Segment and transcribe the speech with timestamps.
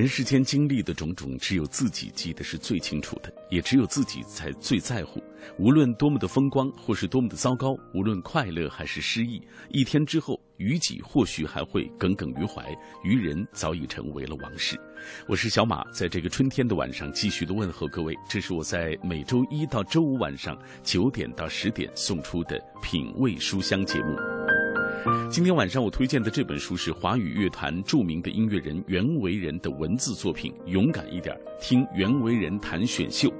[0.00, 5.22] 人世间经历的种种，只有自己记得是最清楚的，也只有自己才最在乎。
[5.58, 12.74] 无论多么的风光，或是多么的糟糕，无论快乐还是失意，一天之后，于己或许还会耿耿于怀，
[13.04, 14.80] 于人早已成为了往事。
[15.28, 18.16] 我是小马，在这个春天的晚上，继续的问候各位。
[18.26, 24.39] 这是我在每周一到周五晚上九点到十点送出的品味书香节目。
[25.30, 33.32] 今天晚上我推荐的这本书是华语乐坛著名的音乐人袁惟仁的文字作品《勇敢一点》，听袁惟仁谈选秀。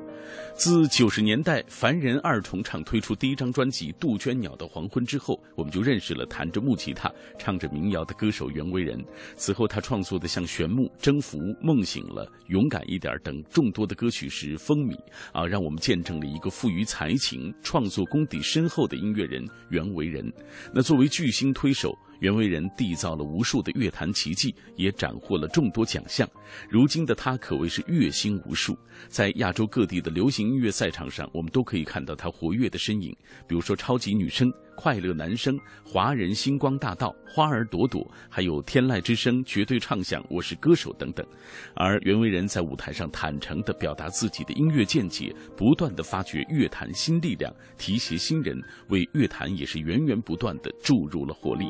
[0.54, 9.02] 自九十年代凡人二重唱推出第一张专辑《杜鹃鸟的黄昏》之后，我们就认识了弹着木吉他、唱着民谣的歌手袁惟仁。
[9.36, 14.94] 此后，他创作的像《玄木》《征服》《梦醒了》《勇敢一点》等众多的歌曲时风靡
[15.32, 20.30] 啊，让我们见证了一个富于才情、创作功底深厚的音乐人袁惟仁。
[20.74, 21.96] 那作为巨星推手。
[22.20, 26.28] 袁惟仁缔造了无数的乐坛奇迹，也斩获了众多奖项。
[26.68, 28.76] 如今的他可谓是月薪无数，
[29.08, 33.14] 在亚洲各地的流行音乐赛场上，我们都可以看到他活跃的身影。
[33.46, 34.50] 比如说，超级女声。
[34.76, 41.26] 快乐男声、华人星光大道、花儿朵朵，还有天籁之声、绝对唱响、我是歌手等等。
[41.74, 51.66] 而袁惟仁在舞台上坦诚地表达自己的音乐见解，不断地发掘乐坛新力量，提携新人，为乐坛也是源源不断地注入了活力。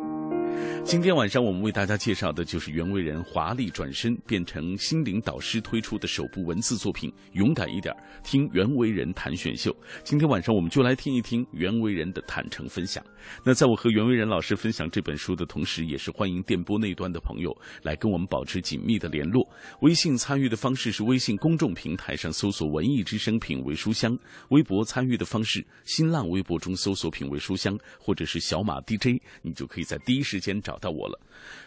[0.83, 7.95] 今天晚上我们为大家介绍的就是袁惟仁华丽转身变成心灵导师推出的首部文字作品《勇敢一点》，
[8.25, 9.73] 听袁惟仁谈选秀。
[10.03, 13.05] 今天晚上我们就来听一听袁惟仁的坦诚分享。
[13.45, 19.49] 那在我和袁惟仁老师分享这本书的同时，也是欢迎电波那端的朋友来跟我们保持紧密的联络。
[19.83, 24.19] 微信参与的方式是微信公众平台上搜索“文艺之声品味书香”，
[24.51, 31.21] 微博参与的方式，新浪微博中搜索“品味书香”或者是小马 DJ，你就可以在第一时间先找到我了。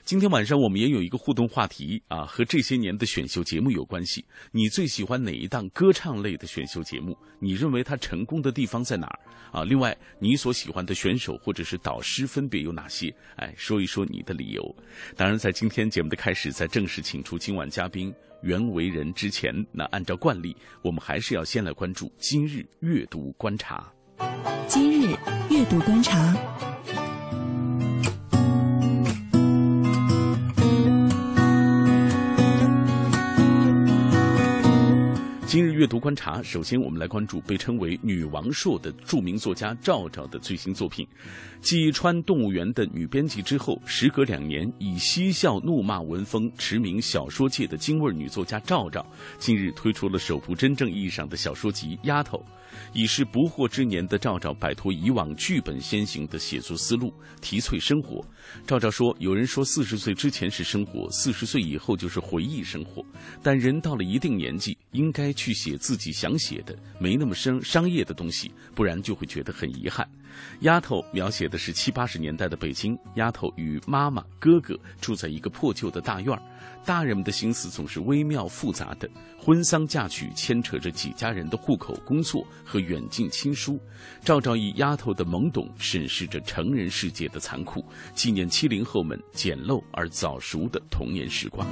[0.03, 4.25] 今天晚上我们也有一个互动话题啊，和这些年的选秀节目有关系。
[4.51, 7.17] 你最喜欢哪一档歌唱类的选秀节目？
[7.39, 9.19] 你认为它成功的地方在哪儿
[9.53, 9.63] 啊？
[9.63, 13.13] 另外，你所喜欢的选手或者是导师分别有哪些？
[13.37, 14.75] 哎，说一说你的理由。
[15.15, 23.89] 当然，在今天节目的开始，在正式请出今晚嘉宾袁惟仁之前，那按照惯例，我们还是要先来关注今日阅读观察。
[24.67, 25.15] 今日
[25.49, 26.35] 阅读观察。
[35.53, 41.07] 今日阅读观察，首先我们来关注被称为“女王朔”的著名作家赵赵的最新作品。
[41.61, 49.05] 继川动物园的女编辑之后，时隔两年以嬉笑怒骂文风驰名小说界的京味女作家赵赵，
[49.37, 52.39] 近日推出了首部真正意义上的小说集《丫头》。
[52.91, 58.19] 已是不惑之年的赵赵摆脱以往剧本先行的写作思路，提粹生活。
[58.65, 63.05] 赵赵说：“有人说四十岁之前是生活，四十岁以后就是回忆生活。
[63.43, 70.07] 但人到了一定年纪，应该去去写自己想写的，没那么商商业的东西，不然就会觉得很遗憾。”
[70.61, 76.41] 丫头描写的是七八十年代的北京，丫头与妈妈、哥哥住在一个破旧的大院儿。
[76.85, 83.79] 大人们的心思总是微妙复杂的，婚丧嫁娶牵扯着几家人的户口、工作和远近亲疏。
[84.23, 91.67] 赵赵以丫头的懵懂审视着成人世界的残酷，纪念七零后们简陋而早熟的童年时光。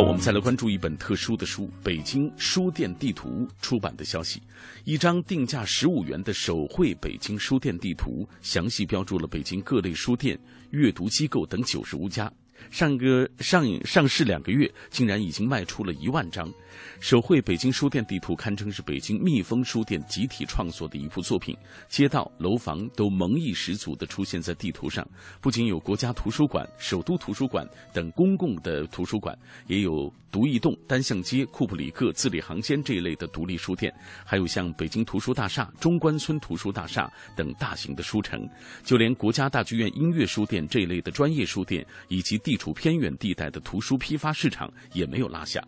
[0.00, 4.42] 我们再来关注一本特殊的书《北京书店地图》出版的消息。
[4.84, 10.40] 一张定价十五元的手绘北京书店地图，详细标注了北京各类书店、
[10.70, 12.32] 阅读机构等九十五家。
[12.70, 16.52] 上个上映上市两个月，竟然已经卖出了一万张。
[17.00, 21.56] 手绘北京书店地图堪称是北京蜜蜂书店集体创作的一部作品，
[21.88, 25.06] 街道、楼房都萌意十足地出现在地图上。
[25.40, 29.36] 不仅有国家图书馆、首都图书馆等公共的图书馆，
[29.66, 33.92] 也有独一栋、单向街、库布里克字里行间这一类的独立书店，
[34.24, 38.48] 还有像北京图书大厦、中关村图书大厦等大型的书城。
[38.84, 45.62] 就连国家大剧院音乐书店这一类的专业书店，以及地地处偏远地带的图书批发市场也没有落下。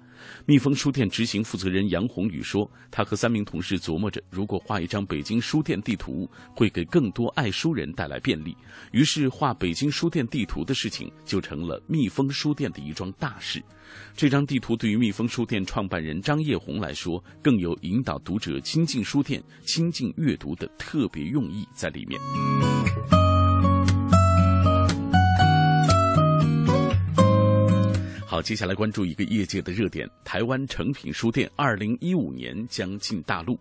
[0.47, 8.57] 蜜蜂书店执行负责人杨宏宇说：“他和三名同事琢磨着，如果画一张北京书店地图，会给更多爱书人带来便利。
[8.91, 13.63] 于是，画北京书店地图的事情就成了蜜蜂书店的一桩大事。
[14.17, 22.21] 这张地图对于蜜蜂书店创办人张叶红来说，更有引导读者亲近书店、亲近阅读的特别用意在里面。”
[28.33, 33.61] 好，接下来关注一个业界的热点：台湾诚品书店二零一五年将进大陆。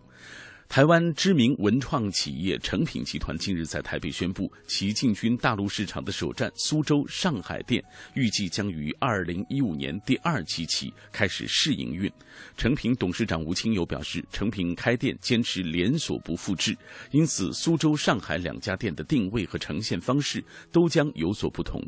[0.72, 7.84] 台湾知名文创企业诚品集团近日在台北宣布，其进军大陆市场的首站苏州、上海店，
[8.14, 12.10] 预计将于二零一五年第二期起开始试营运。
[12.56, 16.74] 诚品董事长吴清友表示，诚品开店坚持连锁不复制，
[17.10, 20.42] 因此苏州、上海两家店的定位和呈现方式
[20.72, 21.86] 都将有所不同。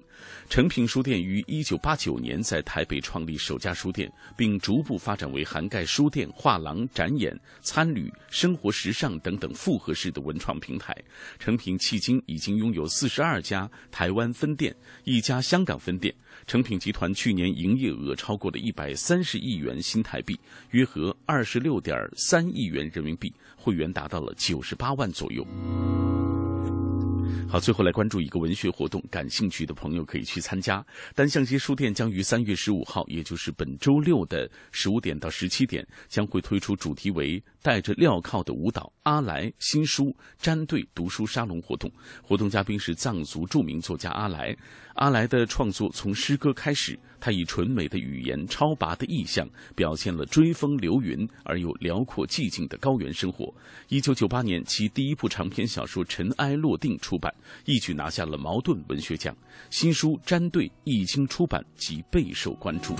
[0.50, 8.73] 诚品书店于一九八九年在台北创立首家书店，并逐步发展为涵盖书店、画廊、展演、餐旅、生活。
[8.74, 10.92] 时尚等等复合式的文创平台，
[11.38, 14.74] 成品迄今已经拥有四十二家台湾分店，
[15.04, 16.12] 一家香港分店。
[16.48, 20.38] 成品集团去年营业额超过了一百三十亿元新台币，
[20.72, 25.46] 约合二十六点三亿元人民币，会员达到了九十八万左右。
[27.48, 30.84] 好，最后来关注一个文学活动，感兴趣的朋友可以去参加。
[31.14, 41.90] 单向街书店将于三月十五号，也就是本周六的十五点到十七点，将会推出主题为“带着镣铐的舞蹈”阿来新书粘对读书沙龙活动。
[42.22, 44.54] 活动嘉宾是藏族著名作家阿来。
[44.96, 46.98] 阿来的创作从诗歌开始。
[47.18, 53.50] 他以纯美的语言、超拔的意象，表现了追风流云而又辽阔寂静的高原生活。
[53.88, 57.34] 一九九八年，其第一部长篇小说《尘埃落定》出版，
[57.64, 59.34] 一举拿下了茅盾文学奖。
[59.70, 62.94] 新书《粘对》一经出版即备受关注。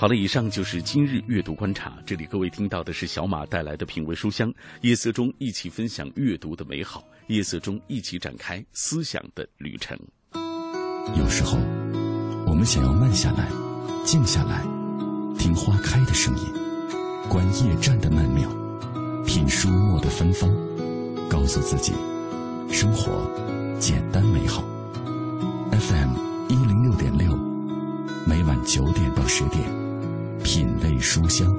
[0.00, 1.98] 好了，以上就是今日阅读观察。
[2.06, 4.48] 这里各位听到的是小马带来的品味书香，
[4.82, 9.98] 夜色中一起分享阅读的美好，夜色中一起展开思想的旅程。
[11.16, 11.58] 有时候，
[12.46, 13.48] 我们想要慢下来，
[14.04, 14.62] 静下来，
[15.36, 16.44] 听花开的声音，
[17.28, 18.48] 观夜战的曼妙，
[19.26, 20.48] 品书墨的芬芳，
[21.28, 21.92] 告诉自己，
[22.70, 23.28] 生活
[23.80, 24.62] 简单美好。
[25.72, 26.14] FM
[26.50, 27.36] 一零六点六，
[28.24, 29.87] 每晚九点到十点。
[30.44, 31.54] 品味书香，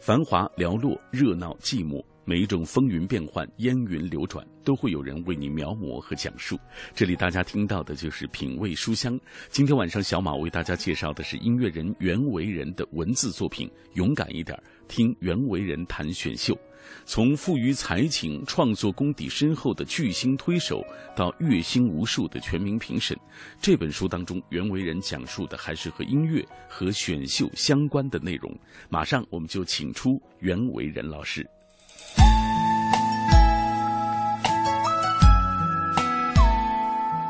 [0.00, 6.58] 繁华寥落，热闹寂寞，每一种风云变幻，烟云流转，都会有人为你描摹和讲述。
[6.94, 9.18] 这里大家听到的就是品味书香。
[9.48, 14.56] 今天晚上，小马为大家介绍的是音乐人袁惟仁的文字作品《勇敢一点》，
[14.88, 16.58] 听袁惟仁谈选秀。
[17.04, 20.82] 从富于才情、创作功底深厚的巨星推手，
[21.16, 23.18] 到阅星无数的全民评审，
[23.60, 28.54] 这本书当中，袁惟仁讲述的还是和音乐和选秀相关的内容。
[28.88, 31.46] 马上我们就请出袁惟仁老师。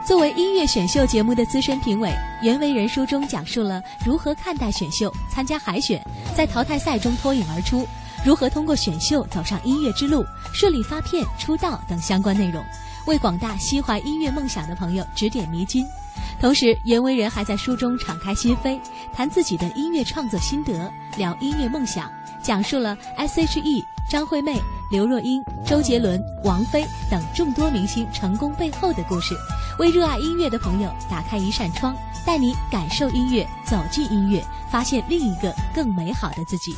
[0.06, 2.10] 作为音乐选秀节目的资深评委，
[2.42, 6.02] 袁惟仁书中讲述了如何看待选秀、参加海选，
[6.34, 7.86] 在淘汰赛中脱颖而出。
[8.28, 10.22] 如何通过选秀走上音乐之路、
[10.52, 12.62] 顺利发片、出道等相关内容，
[13.06, 15.82] 为广大心怀音乐梦想的朋友指点迷津。
[16.38, 18.78] 同时，袁惟仁还在书中敞开心扉，
[19.14, 22.06] 谈自己的音乐创作心得，聊音乐梦想，
[22.42, 29.34] 讲述了 S.H.E、张惠妹、刘若英、周杰伦、王菲等众多明星成功背后的故事，
[29.78, 36.76] 为热爱音乐的朋友打开一扇窗，带你感受音乐，走进音乐，发现另一个更美好的自己。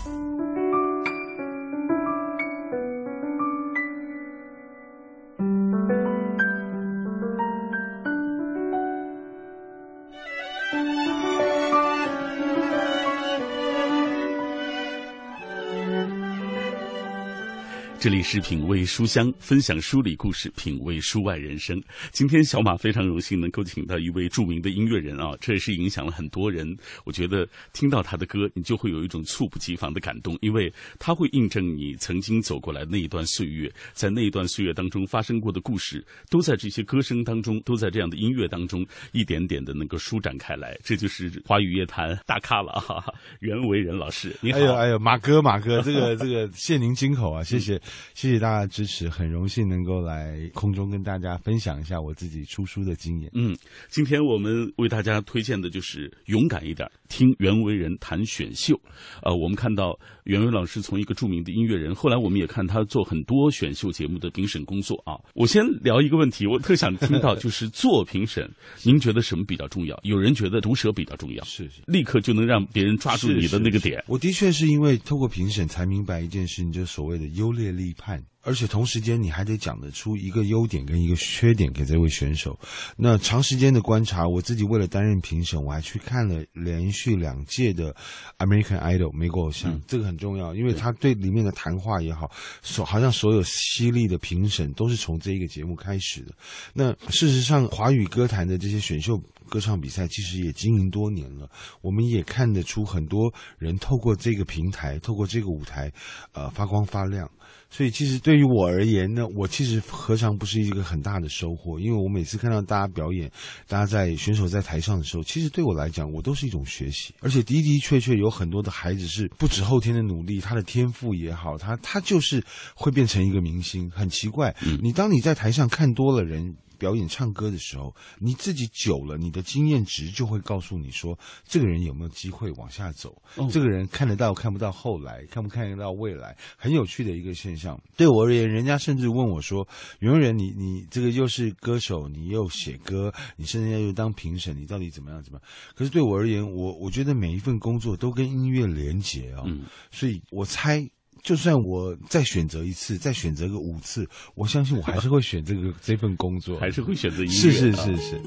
[18.00, 21.78] 这里是品味书香，分享书里故事，品味书外人生。
[22.12, 26.74] 今天小马非常荣幸能够请到一位著名的音乐人啊，这也是影响了很多人。
[27.04, 40.74] 我觉得听到他的歌，你就会有一种猝不及防的感动，因为他会印证你曾经走过来那一段岁月，在那一段岁月当中发生过的故事，都在这些歌声当中，都在这样的音乐当中，一点点的能够舒展开来。
[40.82, 44.58] 这就是华语乐坛大咖了哈，袁惟仁老师，你好。
[44.58, 47.78] 哎呦哎呦，马哥马哥，这个这个谢您金口啊，谢谢。
[48.14, 53.30] 谢谢大家支持，很荣幸能够来空中跟大家分享一下我自己出书的经验。
[53.34, 53.56] 嗯，
[53.88, 58.78] 今天我们为大家推荐的就是勇敢一点，听袁惟仁谈选秀。
[59.22, 65.18] 呃，我们看到袁伟老师从一个著名的音乐人，后来我们也看他做很多选秀节目的评审工作啊。
[65.34, 68.50] 我先聊一个问题，我特想听到，就是做评审，
[68.84, 69.98] 您觉得什么比较重要？
[70.02, 74.02] 有人觉得毒舌比较重要，是是，立刻就能让别人抓住你的那个点。
[74.06, 78.22] 我的确是因为透过评审才明白一件事情，就是所谓的优劣立判。
[78.42, 82.58] 而且同时间，你还得讲得出一个优点跟一个缺点给这位选手。
[82.96, 87.94] 那长时间的观察，我自己为了担任评审，我还去看了连续两届的
[88.38, 92.30] American Idol 美国偶像，这个很重要，因为他对里面的谈话也好，
[92.62, 96.34] 所好像所有犀利的评审都是从这一个节目开始的。
[96.72, 99.18] 那事实上，华语歌坛的这些选秀
[99.48, 101.50] 歌唱比赛其实也经营多年了，
[101.82, 105.92] 我们也看得出很多人透过这个平台，透过这个舞台，
[106.32, 107.30] 呃，发光发亮。
[107.70, 111.78] 所以，其实对于我而言呢，我其实何尝不是一个很大的收获？
[111.78, 113.30] 因为我每次看到大家表演，
[113.68, 117.14] 大家在选手在台上的时候，其实对我来讲，我都是一种学习。
[117.20, 123.88] 而且的的确确有很多的孩子是不止后天的努力，他的天赋也好，他他就是会变成一个明星。
[123.90, 126.56] 很奇怪，你当你在台上看多了人。
[126.80, 133.22] 表演唱歌的时候，你自己久了，你的经验值就会告诉你说，这个人有没有机会往下走？
[133.52, 136.34] 这个人看得到看不到后来，看不看得到未来？
[136.56, 137.78] 很有趣的一个现象。
[137.96, 139.68] 对我而言，人家甚至问我说
[140.00, 145.22] ：“袁人，你你这个又是歌手，你又写歌，你现在又当评审，你到底怎么样？
[145.22, 149.44] 怎么样？”可是对我而言，我我觉得每一份工作都跟音乐连结啊，
[149.90, 150.88] 所以我猜。
[151.22, 157.32] 就算我再选择一次，再选择个五次，我相信我还是会选这个 这份工作，还是会选择音乐。
[157.32, 158.20] 是是是是。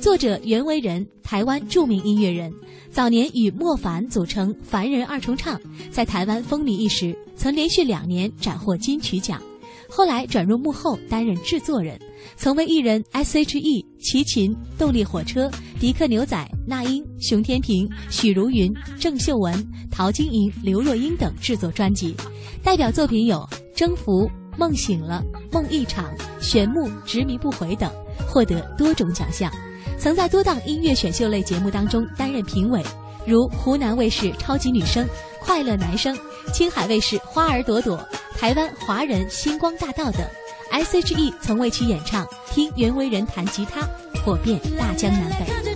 [0.00, 2.52] 作者袁惟仁，台湾著名音乐人，
[2.90, 9.42] 早年与莫凡组成凡人二重唱，在台湾风靡一时，曾连续两年斩获金曲奖。
[9.96, 11.98] 后来转入幕后担任制作人，
[12.36, 15.50] 曾为艺人 S.H.E、齐秦、动力火车、
[15.80, 22.14] 迪克牛仔、那英、熊天平、许茹芸、郑秀文、陶晶莹、刘若英等制作专辑，
[22.62, 23.36] 代表作品有
[23.74, 24.12] 《征服》
[24.58, 27.90] 《梦醒了》《梦一场》《玄木》《执迷不悔》等，
[28.28, 29.50] 获得多种奖项。
[29.98, 32.82] 曾在多档音乐选秀类节目当中担任评委，
[33.26, 35.02] 如湖南卫视《超级女声》
[35.40, 36.14] 《快乐男声》。
[36.52, 37.98] 青海卫视《花儿朵朵》，
[38.38, 40.20] 台湾华人星光大道等
[40.70, 43.80] ，S.H.E 曾为其演唱，听袁惟仁弹吉他，
[44.22, 45.75] 火遍大江南北。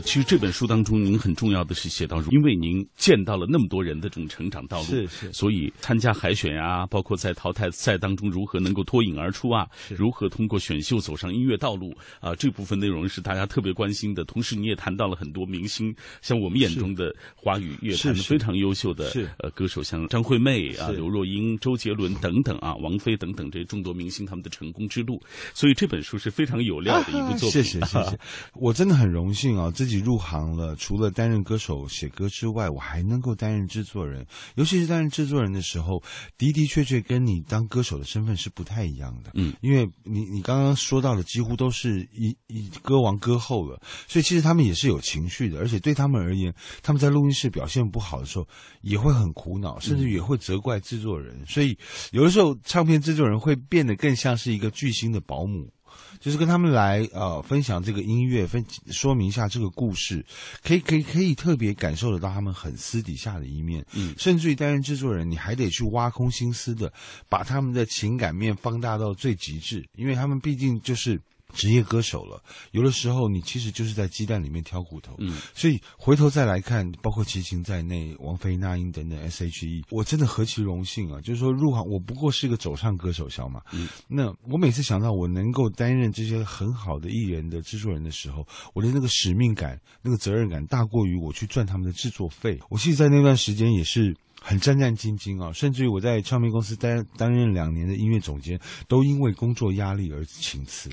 [0.00, 14.24] 呃，其实这本书当中，您很重要的是写到，因为您见到了那么多人的这种成长道路，是是，所以参加海选呀，包括在淘汰赛当中如何能够脱颖而出啊，如何通过选秀走上音乐道路啊，这部分内容是大家特别关心的。
[14.24, 25.20] 同时，你也谈到了很多明星，像我们眼中的华语乐坛非常优秀的呃歌手，像张惠妹啊、刘若英、周杰伦等等啊，王菲等等这众多明星他们的成功之路。
[25.54, 27.50] 所以这本书是非常有料的一部作品。
[27.50, 28.18] 谢谢谢谢，
[28.54, 29.70] 我真的很荣幸啊。
[29.80, 34.26] 自己入行了，除了担任歌手写歌之外，我还能够担任制作人。
[34.54, 36.02] 尤其是担任制作人的时候，
[36.38, 39.32] 的的确确跟你当歌手的身份是不太一样的。
[39.34, 48.46] 嗯，因为你你刚刚说到的几乎都是一一歌王歌后了，所以其实他们也是有情绪的，而且对他们而言，他们在录音室表现不好的时候，
[48.82, 51.44] 也会很苦恼，甚至也会责怪制作人。
[51.46, 51.76] 所以
[52.12, 55.72] 有的时候，唱片制作人会变得更像是一个巨星的保姆。
[56.18, 60.24] 就是跟他们来呃分享这个音乐，分说明一下这个故事，
[60.64, 66.92] 可以可以可以特别感受得到他们很私底下的一面，嗯，甚至于担任制作人，你还得去挖空心思的
[67.28, 71.20] 把他们的情感面放大到最极致，因为他们毕竟就是。
[71.52, 72.42] 职业歌手了，
[72.72, 75.14] 有的时候你其实就是在鸡蛋里面挑骨头。
[75.18, 81.20] 嗯，所以回头再来看，包括齐秦在内，王菲、那英等等 S.H.E，我真的何其荣幸啊！
[81.20, 83.60] 就是说入行，我不过是一个走唱歌手，小马。
[83.72, 92.58] 嗯，那我每次想到我能够担任这些很好的艺人的制作人的时候，我的那个使命感、那个责任感大过于我去赚他们的制作费。
[92.68, 100.90] 我其实，在那段时间也是很战战兢兢啊，甚至于我在唱片公司担担任两年的音乐总监，都因为工作压力而请辞。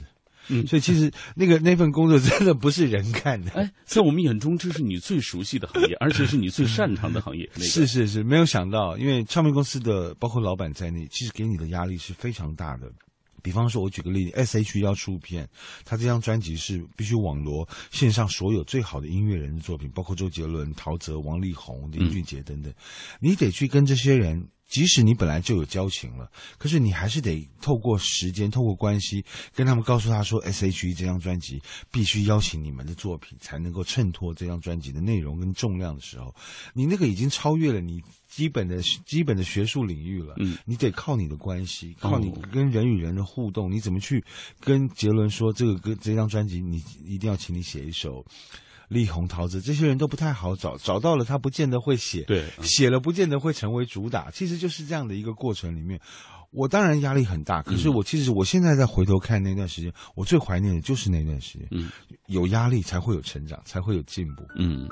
[0.49, 3.51] 嗯，所以其实那个那份工作真的不是人干的。
[3.51, 7.49] 哎，在我们眼中，这是你最熟悉的行业， 而且是你最擅长的行业。
[7.55, 12.91] 是是是，没有想到，因为唱片公司的包括老板在内，其实给你的压力是非常大的。
[13.43, 14.79] 比方说，我举个例子，S.H.
[14.81, 15.47] 要出片，
[15.85, 22.73] 他这张专辑是必须网罗线上所有最好的音乐人的作品，包括周杰伦、陶喆、王力宏、林俊杰等等，
[23.21, 24.47] 你得去跟这些人。
[24.67, 29.23] 即使你本来就有交情了，可是你还是得透过时间、透过关系，
[29.55, 36.35] 跟他们告诉他说，S.H.E 这张专辑必须邀请你们的作品，才能够衬托这张专辑的内容跟重量的时候，
[36.73, 40.35] 你那个已经超越了你基本的基本的学术领域了。
[40.37, 44.23] 嗯，你得靠你的关系，靠你哦跟人与人的互动，你怎么去
[44.59, 48.25] 跟杰伦说这个歌这张专辑，你一定要请你写一首。
[48.87, 55.99] 力宏、桃子这些人都不太好找，找到了他不见得会写，对嗯写了不见得会成为主打，其实就是这样的一个过程里面。
[56.51, 61.67] 我当然压力很大，可嗯是我其实我现在再回头看那段时间，我最怀念的就是那段时间。
[61.71, 61.89] 嗯，
[62.27, 64.43] 有压力才会有成长，才会有进步。
[64.57, 64.87] 嗯，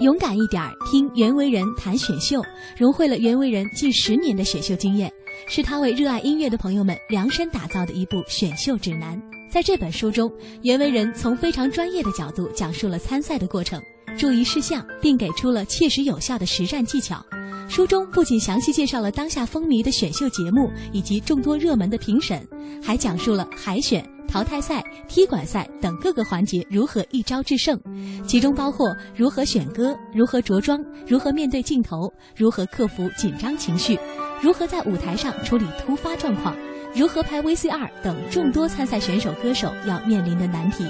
[0.00, 2.42] 勇敢一点儿，听袁惟仁谈选秀，
[2.76, 5.08] 融汇了袁惟仁近十年的选秀经验，
[5.48, 9.22] 是他为热爱音乐的朋友们量身打造的一部选秀指南。
[9.54, 10.28] 在这本书中，
[10.64, 13.80] 袁惟仁从非常专业的角度讲述了参赛的过程、
[14.18, 17.24] 注意事项，并给出了切实有效的实战技巧。
[17.68, 22.44] 书中不仅详细介绍了当下风靡的选秀节目以及众多热门的评审，
[22.82, 27.80] 还讲述了海选、淘汰赛、踢馆赛等各个环节如何一招制胜，
[28.26, 33.96] 其中包括如何选歌、如何着装、如何面对镜头、如何克服紧张情绪、
[34.42, 36.56] 如何在舞台上处理突发状况、
[36.94, 40.86] 如何拍 VCR 等众多参赛选手歌手要面临的难题，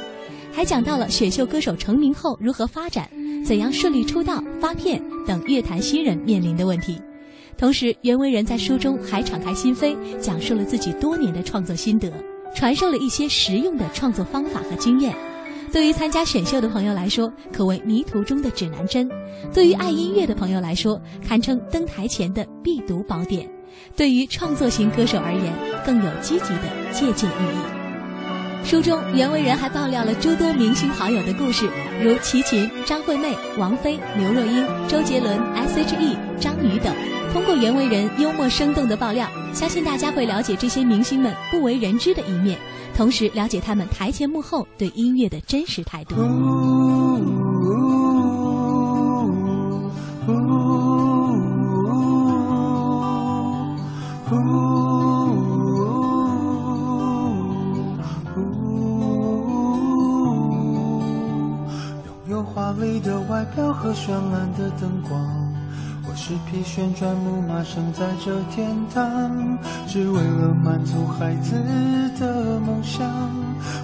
[0.52, 3.08] 还讲到了选秀歌手成名后如何发展、
[3.42, 7.00] 怎样顺利出道、发片等乐坛新人面临的问题。
[7.56, 12.12] 同时，袁惟仁在书中还敞开心扉，讲述了自己多年的创作心得，
[12.54, 15.14] 传授了一些实用的创作方法和经验。
[15.72, 19.08] 对于参加选秀的朋友来说，可谓迷途中的指南针；
[19.54, 23.48] 对于爱音乐的朋友来说，堪称登台前的必读宝典；
[23.96, 25.52] 对于创作型歌手而言，
[25.84, 26.62] 更有积极的
[26.92, 27.74] 借鉴意义。
[28.64, 31.68] 书中，袁惟仁还爆料了诸多明星好友的故事，
[32.02, 36.94] 如齐秦、张惠妹、王菲、刘若英、周杰伦、S.H.E、张宇等。
[37.32, 42.58] 通过袁惟仁幽默生动的爆料，相信大家会了解这些明星们不为人知的一面，
[42.96, 47.43] 同时了解他们台前幕后对音乐的真实态度。
[54.30, 54.36] 呜
[58.36, 58.38] 呜
[62.06, 65.20] 拥有华丽的外表和绚烂的灯光。
[66.08, 71.54] 我是匹旋转木马，生在这天堂，只为了满足孩子
[72.18, 73.06] 的梦想。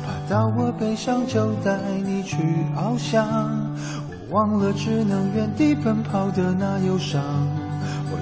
[0.03, 2.39] 爬到我背上就带你去
[2.75, 3.27] 翱翔，
[4.09, 7.21] 我忘了只能原地奔跑的那忧伤。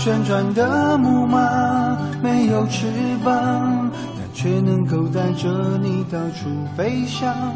[0.00, 2.86] 旋转的木马没有翅
[3.22, 7.54] 膀，但却能够带着你到处飞翔。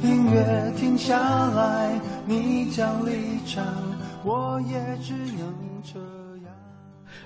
[0.00, 1.18] 音乐停下
[1.50, 3.10] 来，你将离
[3.44, 3.66] 场，
[4.24, 5.98] 我也只能这
[6.44, 6.54] 样。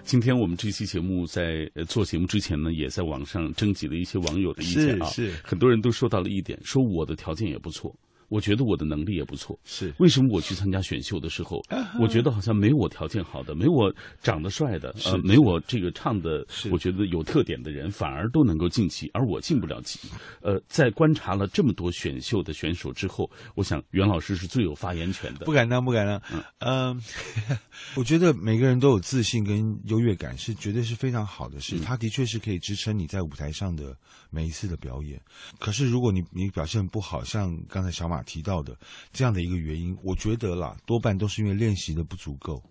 [0.03, 7.95] 今天我们这期节目在呃做节目之前呢，也在网上征集了一些网友的意见啊，是是很多人都说到了一点，说我的条件也不错。
[8.35, 11.63] 我觉得我的能力也不错，是为什么我去参加选秀的时候，
[12.01, 20.01] 我觉得好像没我条件好的，没我长得帅的，呃，没我这个唱的，我觉得有特点的人，反而都能够晋级，而我进不了级。
[20.41, 25.47] 呃，在观察了这么多选秀的选手之后，我想袁老师是最有发言权的。
[25.47, 26.21] 不敢当，不敢当。
[26.59, 27.01] 嗯，
[27.95, 31.79] 我觉得每个人都有自信跟优越感，是绝对是非常好的事。
[31.79, 33.97] 他的确是可以支撑你在舞台上的
[34.31, 35.21] 每一次的表演。
[35.61, 38.77] 可是如果你你表现不好，像刚才小马提到的
[39.13, 42.63] 这样的一个原因，我觉得啦，多半都是因为练习的不足够。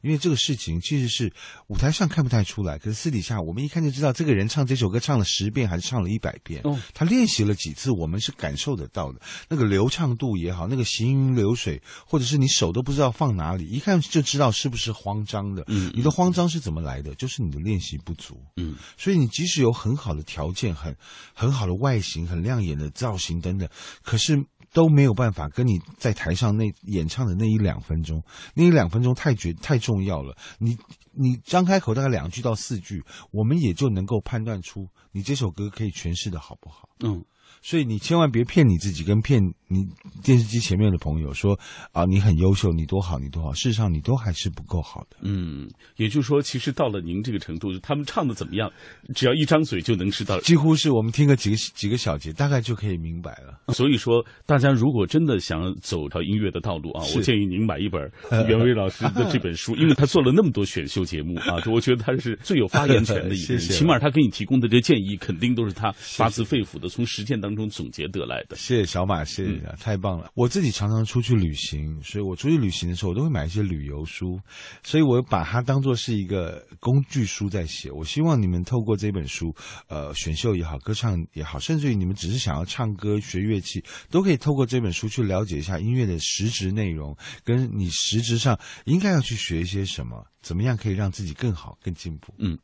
[0.00, 1.30] 因为这个事情其实是
[1.66, 6.62] 舞台上看不太出来，可是私底下我们一看就知道，这个人唱这首歌唱了十遍还是唱了一百遍。
[6.64, 9.20] 哦，他练习了几次，我们是感受得到的。
[9.50, 15.62] 那个流畅度也好，那个行云流水，或者是你手都不知道放哪里，一看就知道是不是慌张的。
[15.66, 17.14] 嗯，你的慌张是怎么来的？
[17.16, 18.40] 就是你的练习不足。
[18.56, 20.96] 嗯，所以你即使有很好的条件、很
[21.34, 23.68] 很好的外形、很亮眼的造型等等，
[24.02, 24.42] 可是。
[24.76, 28.22] 都没有办法跟你在台上那演唱的那一两分钟，
[28.54, 30.36] 那一两分钟太绝太重要了。
[30.58, 30.76] 你
[31.12, 36.90] 你张开口大概两句到四句，我们也就能够判断出你这首歌可以诠释的好不好。
[37.02, 37.24] 嗯，
[37.66, 39.84] 所以你千万别骗你自己，跟骗你
[40.22, 41.58] 电视机前面的朋友说
[41.90, 45.16] 啊，你很优秀，你多好，你多好，事实上你都还是不够好的。
[45.22, 48.70] 嗯，也就是说，其实到了您这个程度，他们唱的怎么样，
[49.16, 50.38] 只要一张嘴就能知道。
[50.42, 53.74] 几乎是我们听个几个几个小节，大概就可以明白了。
[53.74, 58.00] 所以说，大家如果真的想走条音乐的道路啊，我建议您买一本
[58.46, 63.58] 袁伟老师的这本书， 因为他做了那么多选秀节目啊，我觉得他是最有发言权的一个人。
[63.66, 68.56] 起码他给你提供的这建议，肯定都是他发自肺腑的从实践当中总结得来的。
[68.56, 70.28] 谢谢小马，谢谢，太棒了。
[70.34, 74.40] 我自己常常出去旅行，所以我出去旅行的时候，我都会买一些旅游书，
[74.82, 77.90] 所以我把它当做是一个工具书在写。
[77.92, 79.54] 我希望你们透过这本书，
[79.88, 90.26] 呃，选秀也好，歌唱也好，甚至于你们只是想要唱歌、学乐器，都可以透过这本书去了解一下音乐的实质内容，跟你实质上应该要去学一些什么。
[90.46, 92.32] 怎么样可以让自己更好、更进步？
[92.38, 92.56] 嗯，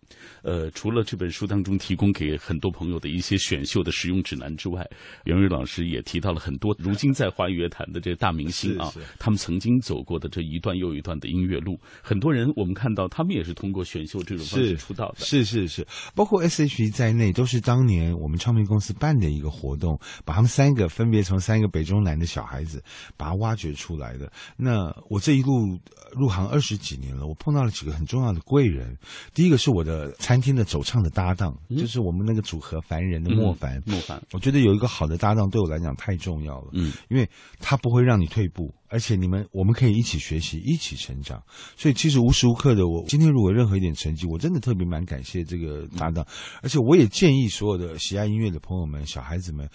[0.44, 4.88] 呃，除了这本书当中提供给很多朋友的一些选秀的使用指南之外，
[5.24, 11.76] 袁瑞老师也提到了很多如今在华语乐坛的这大明星啊，他们曾经走过的这一段又一段的音乐路。
[12.00, 15.24] 很多人我们看到他们也是通过选秀这种方式出道的。
[15.24, 22.80] 是是是，包括 S.H.E 在内，都是当年我们唱片公司办的一个活动，把他们三个分别从三个北中南的小孩子
[23.16, 24.30] 把他挖掘出来的。
[24.56, 25.76] 那我这一路
[26.12, 27.71] 入行二十几年了，我碰到了。
[27.72, 28.96] 几个很重要的贵人，
[29.34, 33.82] 第一个是我的餐厅的走唱的搭档，就是我们那个组合凡人的莫凡。
[33.84, 36.68] 莫凡，我觉得有一个好的搭档对我来讲太重要了。
[36.74, 41.42] 嗯，因为他不会让你退步，而且你们我们可以一起学习，一起成长。
[41.76, 46.24] 所以其实无时无刻的，我今天如果任何一点成绩，我真的特别蛮感谢这个搭档。
[46.62, 49.68] 而且我也建议所有的喜爱音乐的朋友们、小孩子们。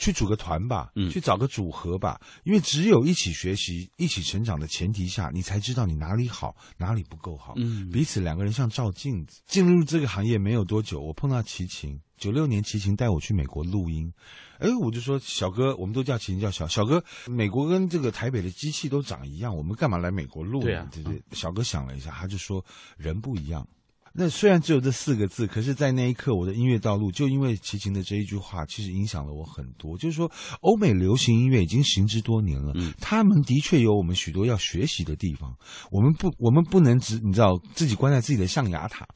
[0.00, 7.52] 去组个团吧，去找个组合吧，因为只有一起学习、一起成长的前提下，你才知道你哪里好，哪里不够好。
[7.58, 9.42] 嗯，彼此两个人像照镜子。
[9.46, 14.10] 进入这个行业没有多久，我碰到齐秦，九六年齐秦带我去美国录音，
[14.58, 20.62] 哎，我就说小哥，我们都叫齐秦叫小小哥，美国跟这个台北的机器都长一样，我们干嘛来美国录？
[20.62, 21.22] 对啊，对对。
[21.32, 22.64] 小哥想了一下，他就说
[22.96, 23.68] 人不一样。
[24.12, 29.96] 那虽然只有这四个字，可是，在那一刻，我的音乐道路就因为齐秦的这一句话，其实影响了我很多。
[29.96, 30.30] 就是说，
[30.62, 35.54] 欧美流行音乐已经行之多年了，他们的确有我们许多要学习的地方。
[35.92, 39.06] 我们不，我们不能只你知道自己关在自己的象牙塔。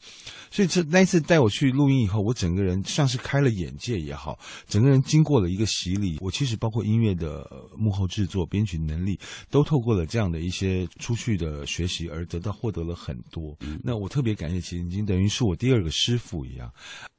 [0.50, 6.16] 所以，这那一次带我去录音以后，我整个人像是开了眼界也好，整个人经过了一个洗礼。
[6.20, 7.44] 我其实包括音乐的
[7.76, 9.18] 幕后制作、编曲能力，
[9.50, 13.56] 都透过了这样的一些出去的学习而得到获得了很多。
[13.82, 14.83] 那我特别感谢齐秦。
[14.86, 16.72] 已经等于是我第二个师傅一样，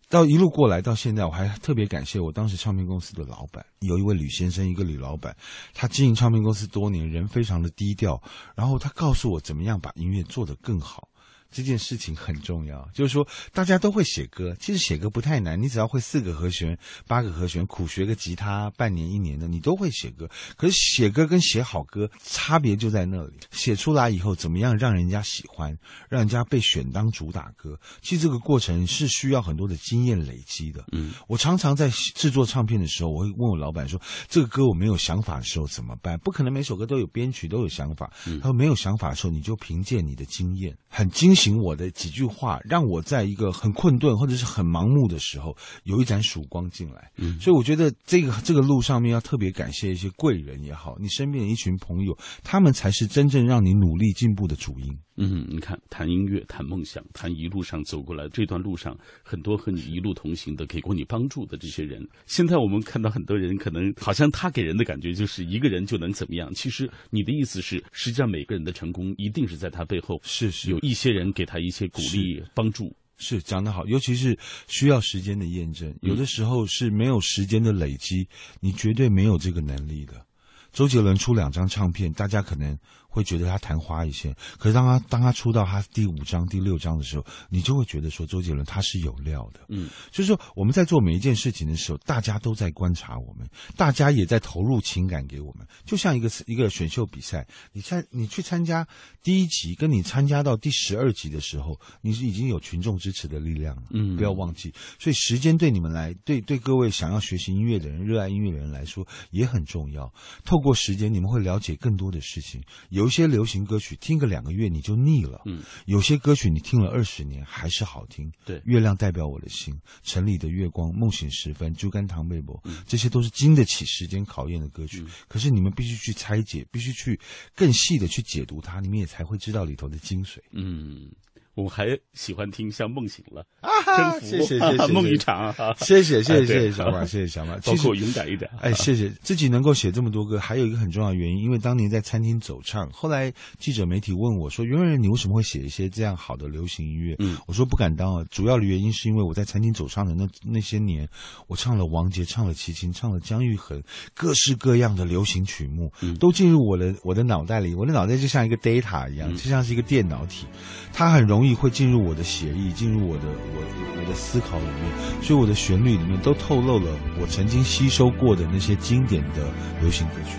[0.10, 5.36] 到一路过来到现在，我还特别感谢我当时唱片公司的老板，有一位吕先生，一个吕老板，
[5.74, 8.22] 他经营唱片公司多年，人非常的低调，
[8.56, 11.10] 然后他告诉我怎么样把音乐做得更好。
[11.56, 20.30] 这件事情很重要，就是说大家都会写歌，其实写歌不太难，你只要会四个和弦、八个和弦，苦学个吉他半年一年的，你都会写歌。
[20.58, 25.74] 可是写歌跟写好歌差别就在那里，写出来以后怎么样让人家喜欢，
[26.10, 30.84] 让人家被选当主打歌，其实这个过程是需要很多的经验累积的。
[30.92, 36.20] 嗯，我常常在制作唱片的时候，我会问我老板说：“这个歌我没有想法的时候怎么办？
[36.20, 47.12] 不可能每首歌都有编曲都有想法。”他说：“没有想法的时候，你就凭借你的经验，很精。”请我的几句话，让我在一个很困顿或者是很盲目的时候，有一盏曙光进来。
[47.18, 54.98] 嗯，所以我觉得这个这个路上面要特别感谢一些贵人也好，你身边的一群朋友，他们才是真正让你努力进步的主因。
[55.18, 62.06] 嗯，你看，谈音乐，谈梦想，谈一路上走过来这段路上，很多和你一路同行的，给过你帮助的这些人。
[62.26, 66.52] 现在我们看到很多人，可能好像他给人的感觉就是一个人就能怎么样。
[66.54, 72.96] 其实你的意思是，实际上每个人的成功一定是在他背后是是有一些人给他一些鼓励帮助。
[73.18, 78.28] 是讲得好，尤其是需要时间的验证，有的时候是没有时间的累积，
[78.60, 80.26] 你绝对没有这个能力的。
[80.74, 82.78] 周杰伦出两张唱片，大家可能。
[83.16, 89.62] 会觉得他昙花一现，可是当他当他出到他第五章、第六章的时候，你就会觉得说周杰伦他是有料的。
[89.70, 93.48] 嗯，就是说我们在做每一件事情的时候，大家都在观察我们，
[93.78, 95.66] 大家也在投入情感给我们。
[95.86, 98.86] 就像一个一个选秀比赛，你参你去参加
[99.24, 103.84] 第一集，跟你参加到第十二集的时候，你是已经有群众支持的力量了。
[103.92, 110.14] 嗯，不要忘记，所以时间对你们来，对对各位想要学习音乐的人、热爱音乐的人来说也很重要。
[110.44, 112.62] 透过时间，你们会了解更多的事情。
[112.90, 113.05] 有。
[113.06, 118.32] 有些流行歌曲听个两个月你就腻了，嗯，有些歌曲你听了二十年还是好听。
[118.44, 125.06] 对，月亮代表我的心，城里的月光，梦醒时分，猪肝糖贝博，这些都是经得起时间考验的歌曲。
[125.28, 127.20] 可是你们必须去拆解，必须去
[127.54, 130.40] 更细的去解读它，你们也才会知道里头的精髓。
[130.52, 131.08] 嗯。
[131.56, 138.50] 我们还喜欢听像《梦醒了》啊谢谢谢谢梦一场，谢谢谢谢小马，谢谢小马，包括勇敢一点。
[138.60, 139.10] 哎，谢谢。
[139.22, 147.38] 自己能够写这么多歌，还有一个很重要的原因，因为当年在餐厅走唱，后来记者媒体问我说：“袁惟仁，你为什么会写一些这样好的流行音乐？”嗯。
[147.48, 151.08] 我说不敢当啊，主要的原因是因为我在餐厅走唱的那那些年，
[151.48, 153.82] 我唱了王杰，唱了齐秦，唱了姜育恒，
[154.14, 156.18] 各式各样的流行曲目，嗯。
[156.18, 159.38] 都进入我的我的脑袋里，我的脑袋就像一个 data 一样，嗯。
[159.38, 160.46] 就像是一个电脑体，
[160.92, 163.62] 它很容易会进入我的血液，进入我的我
[164.02, 170.38] 我的思考里面，所以我的旋律里面都透露了我曾经吸收过的那些经典的流行歌曲。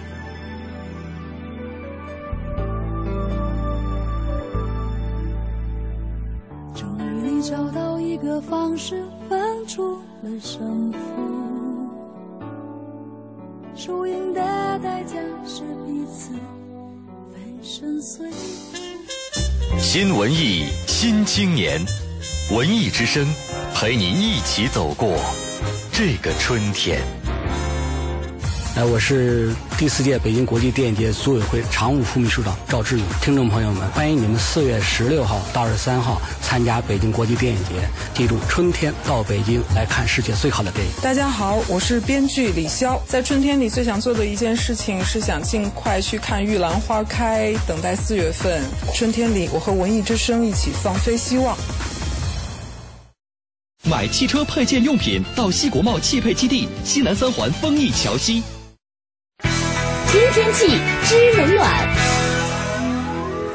[6.74, 10.98] 终于你找到一个方式分出了胜负，
[13.74, 14.40] 输赢的
[14.80, 15.14] 代价
[15.44, 16.32] 是彼此
[17.32, 18.36] 粉身碎骨。
[19.78, 20.64] 新文艺
[20.98, 21.78] 新青年，
[22.52, 23.28] 文艺之声
[23.74, 25.14] 陪你一起走过
[25.92, 27.02] 这个春天。
[28.76, 33.06] 哎，我是第四届北京国际电影节组委会常务副秘书长赵志勇。
[33.22, 37.70] 听众朋友们，欢迎你们四月十六号到二十三号参加北京国际电影节。
[38.12, 40.92] 记住，春天到北京来看世界最好的电影。
[41.00, 43.00] 大家好，我是编剧李潇。
[43.06, 48.62] 在春天里最想做的一件事情是想尽快去看玉兰花开，等待四月份。
[48.94, 51.56] 春天里，我和文艺之声一起放飞希望。
[53.88, 58.42] 买汽车配件用品到西国贸汽配基地西南三环丰益桥西。
[60.16, 60.66] 新天气
[61.04, 61.94] 知冷暖。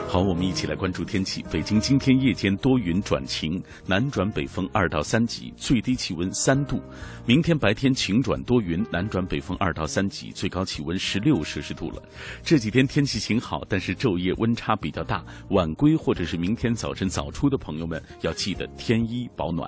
[0.08, 1.44] 好，我们一起来关注天气。
[1.52, 6.80] 北京今天夜间多云转晴，南转北风二到三级，最低气温三度。
[7.26, 12.04] 明天白天晴转多云，南转北风二到三级，最高气温十六摄氏度了。
[12.44, 19.68] 这几天天气晴好，但是昼夜温差比较大，晚归或者是明天早晨早出的朋友们要记得添衣保暖。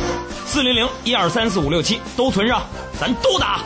[0.51, 2.67] 四零零一二三四五六七都存上，
[2.99, 3.63] 咱都打。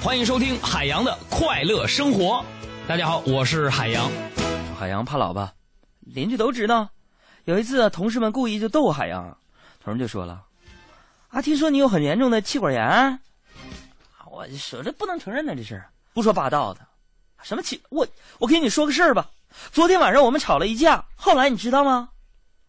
[0.00, 2.42] 欢迎收听海洋的快乐生活。
[2.88, 4.10] 大家好，我是海洋。
[4.80, 5.52] 海洋怕老吧？
[6.00, 6.88] 邻居都知道。
[7.44, 9.36] 有一次，同事们故意就逗海洋，
[9.78, 10.42] 同事就说了
[11.28, 13.20] ：“啊，听说你有很严重的气管炎。”
[14.32, 16.80] 我说这不能承认呢，这事儿不说八道的。
[17.42, 17.78] 什么气？
[17.90, 19.28] 我我给你说个事儿吧。
[19.70, 22.08] 昨天晚上我们吵了一架，后来你知道吗？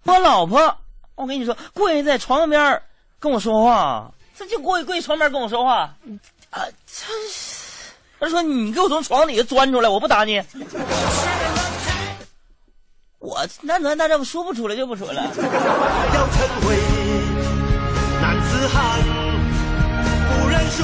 [0.06, 0.78] 我老婆，
[1.16, 2.82] 我跟你说，跪在床边
[3.20, 5.96] 跟我说话，这就跪跪床边跟我说话。
[6.52, 7.06] 啊，这
[8.20, 10.40] 他说你给我从床底下钻出来，我不打你。
[13.18, 15.14] 我那那那这说不出来就不出来。
[15.16, 15.40] 要成
[16.70, 16.78] 为
[18.22, 19.02] 男子汉，
[20.30, 20.84] 不认输。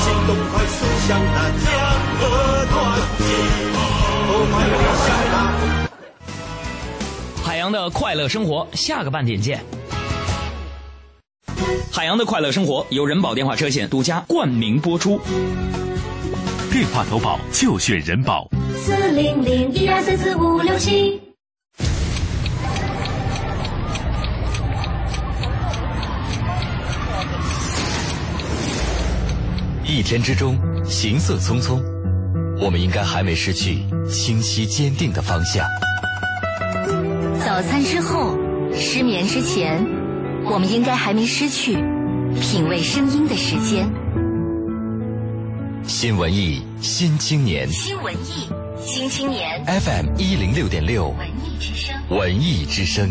[0.00, 1.70] 行动快速像那江
[2.18, 2.30] 河。
[7.42, 9.60] 海洋的快乐生活，下个半点见。
[11.92, 15.20] 海洋的快乐生活由人保电话车险独家冠名播出。
[16.72, 18.48] 电话投保就选人保。
[18.76, 21.20] 四零零一二三四五六七。
[29.84, 31.82] 一天之中，行色匆匆，
[32.60, 35.66] 我们应该还没失去清晰坚定的方向。
[37.44, 38.36] 早餐之后，
[38.74, 39.82] 失眠之前，
[40.44, 41.74] 我们应该还没失去
[42.40, 43.90] 品味声音的时间。
[45.86, 48.48] 新文艺新青年新文艺
[48.80, 53.10] 新青年 FM 一零六点六文艺之声，文艺之声。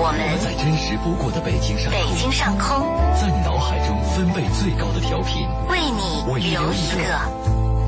[0.00, 2.80] 我我们在真实播过的北京上空，北京上空，
[3.14, 7.57] 在你脑海中分贝最高的调频，为你留一个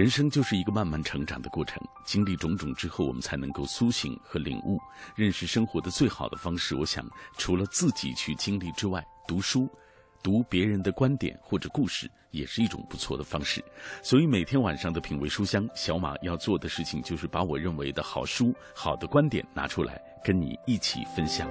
[0.00, 4.80] 人生就是一个慢慢成长的过程，经历种种之后，我们才能够苏醒和领悟。
[5.14, 9.68] 认识生活的最好的方式，我想除了自己去经历之外，读书。
[10.22, 13.62] 读别人的观点或者故事，也是一种不错的方式。
[14.02, 21.46] 所以每天晚上的品味书香，小马要做的事情就是把我认为的好书、好的观点拿出来，跟你一起分享。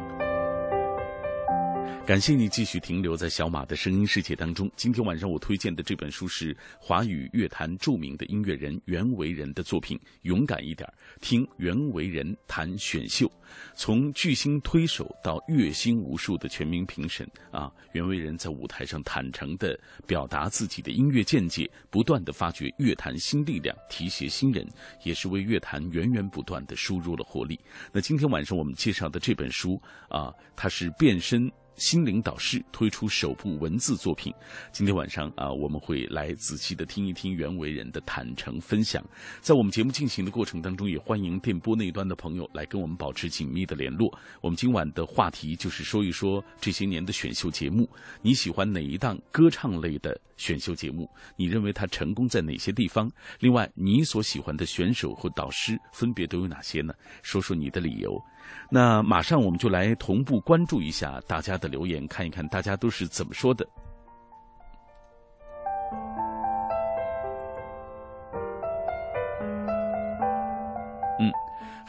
[2.10, 4.68] 感谢你继续停留在小马的声音世界当中。
[4.76, 10.92] 今天晚上我推荐的这本书是华语乐坛著名的音乐人袁惟仁的作品《勇敢一点》，
[11.22, 13.32] 听袁惟仁谈选秀，
[13.76, 24.68] 从巨星推手到阅星无数的全民评审啊，袁惟仁在舞台上坦诚地表达自己的音乐见解，不断地发掘乐坛新力量，提携新人，
[25.04, 27.60] 也是为乐坛源源不断地输入了活力。
[27.92, 31.48] 那今天晚上我们介绍的这本书啊，它是变身。
[31.80, 34.34] 心灵导师推出首部文字作品，
[34.74, 39.02] 今天晚上啊，我们会来仔细的听一听袁惟仁的坦诚分享。
[39.40, 44.14] 在我们节目进行的过程当中，也欢迎电波那一端的朋友来跟我们保持紧密的联络。
[44.42, 47.90] 我们今晚的话题就是说一说这些年的选秀节目，
[48.22, 51.10] 你喜欢哪一档歌唱类的选秀节目？
[51.38, 53.10] 你认为它成功在哪些地方？
[53.40, 56.94] 另外，你所喜欢的选手和导师分别都有哪些呢？
[57.24, 58.22] 说说你的理由。
[58.70, 63.68] 那马上我们就来同步关注一下大家的留言，看一看大家都是怎么说的。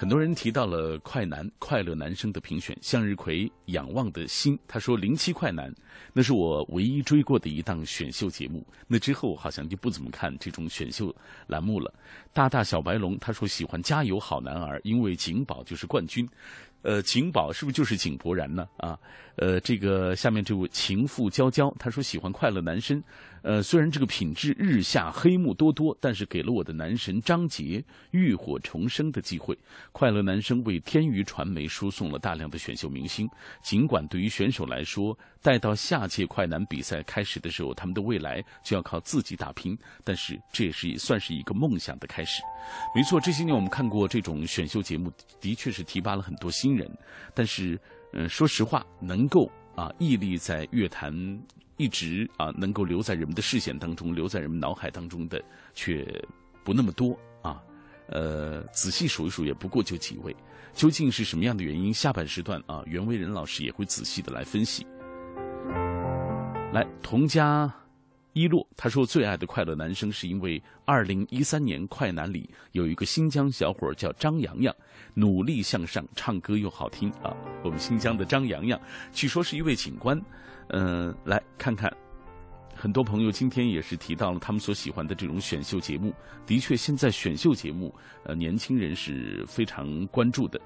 [0.01, 5.71] 很多人提到了快男、快乐男生的评选，向日葵仰望的心，他说零七快男，
[6.15, 8.67] 那是我唯一追过的一档选秀节目。
[8.87, 11.15] 那之后好像就不怎么看这种选秀
[11.49, 11.93] 栏目了。
[12.33, 16.27] 大大小白龙他说喜欢加油好男儿，因为景宝就是冠军。
[16.81, 18.67] 呃，景宝是不是就是井柏然呢？
[18.79, 18.99] 啊，
[19.37, 23.05] 呃，这个下面这位情妇娇娇，她说喜欢快乐男生。
[23.42, 29.57] 呃，虽然这个品质日下黑幕多多，但是给了我的男神张杰浴火重生的机会。
[29.92, 33.29] 快乐男生为天娱传媒输送了大量的选秀明星。
[33.62, 42.42] 尽管对于选手来说，待到下届快男比赛开始的时候，他们的未来就要靠自己打拼，但是这也是也算是一个梦想的开始。
[42.94, 46.90] 没错，这些年我们看过这种选秀节目，的确是提拔了很多新人，
[47.35, 47.81] 但是，
[48.12, 51.11] 嗯，说实话，能够啊屹立在乐坛。
[51.81, 56.07] 一直啊，能够留在人们的视线当中，留在人们脑海当中的，却
[56.62, 57.59] 不那么多啊。
[58.09, 60.37] 呃，仔细数一数，也不过就几位。
[60.75, 61.93] 究竟是什么样的原因？
[61.93, 64.87] 下半时段啊，袁惟仁老师也会仔细的来分析。
[66.71, 67.73] 来，童家
[68.33, 74.75] 一洛他说，最爱的快乐男生是因为二零一三年快男里有一个新疆小伙叫张阳阳，
[75.14, 77.35] 努力向上，唱歌又好听啊。
[77.64, 78.81] 我们新疆的张阳阳，
[79.12, 80.21] 据说是一位警官。
[80.69, 81.93] 嗯，来看看，
[82.77, 86.14] 很多朋友今天也是提到了他们所喜欢的这种选秀节目。
[86.47, 90.61] 的确，现在选秀节目，呃，年轻人是非常关注的，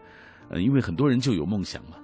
[0.51, 1.97] 呃，因为很多人就有梦想嘛，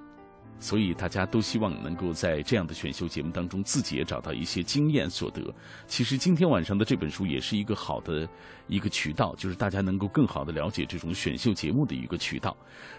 [0.60, 5.42] 所以大家都希望能够在这样的选秀节目当中，自己也找到一些经验所得。
[5.86, 8.28] 其实今天晚上的这本书也是一个好的
[8.68, 12.56] 一个渠道，就是大家能够更好的了解这种选秀节目的一个渠道。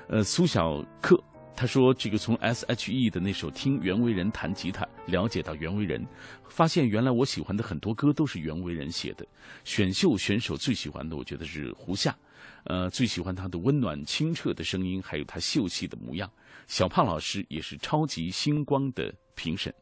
[0.09, 1.17] 呃，苏小克。
[1.53, 6.03] 他说：“这个从 S.H.E 的那首《听袁惟仁弹吉他》了解到袁惟仁，
[6.47, 9.27] 发现原来我喜欢的很多歌都是袁惟仁写的。
[9.65, 12.17] 选秀选手最喜欢的，我觉得是胡夏，
[12.63, 16.27] 呃，最喜欢他的温暖清澈的声音，还有他秀气的模样。
[16.71, 19.75] 小胖老师也是超级星光的评审。”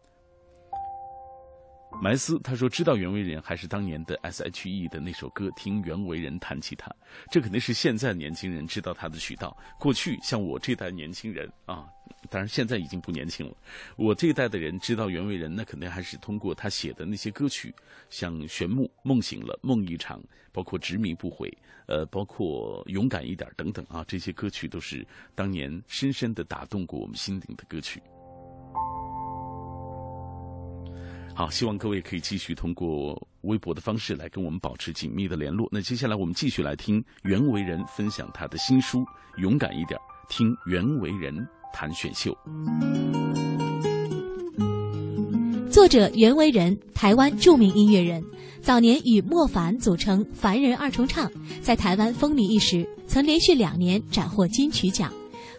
[2.01, 6.89] 埋斯他说：“知道袁惟仁还是当年的 S.H.E 的那首歌，听袁惟仁弹吉他，
[7.31, 9.57] 这肯定是现在年轻人知道他的渠道。
[9.79, 11.87] 过去像我这代年轻人啊，
[12.29, 13.53] 当然现在已经不年轻了。
[13.97, 17.73] 我这一代的人知道袁惟仁，那肯定还是通过他写的那些歌曲，
[18.09, 20.21] 像《玄木》《梦醒了》《梦一场》，
[20.53, 21.49] 包括《执迷不悔》，
[21.87, 28.01] 呃，包括《勇敢一点》等等啊，这些歌曲都是当年深深的打动过我们心灵的歌曲。”
[31.39, 35.69] 好，希望各位可以继续通过微博的方式来跟我们保持紧密的联络。
[35.71, 38.99] 那接下来我们继续来听袁惟仁分享他的新书
[39.37, 39.97] 《勇敢一点》，
[40.27, 41.33] 听袁惟仁
[41.71, 42.37] 谈选秀。
[45.71, 48.21] 作者袁惟仁，台湾著名音乐人，
[48.59, 55.09] 早年与莫凡组成凡人二重唱，在台湾风靡一时，曾连续两年斩获金曲奖。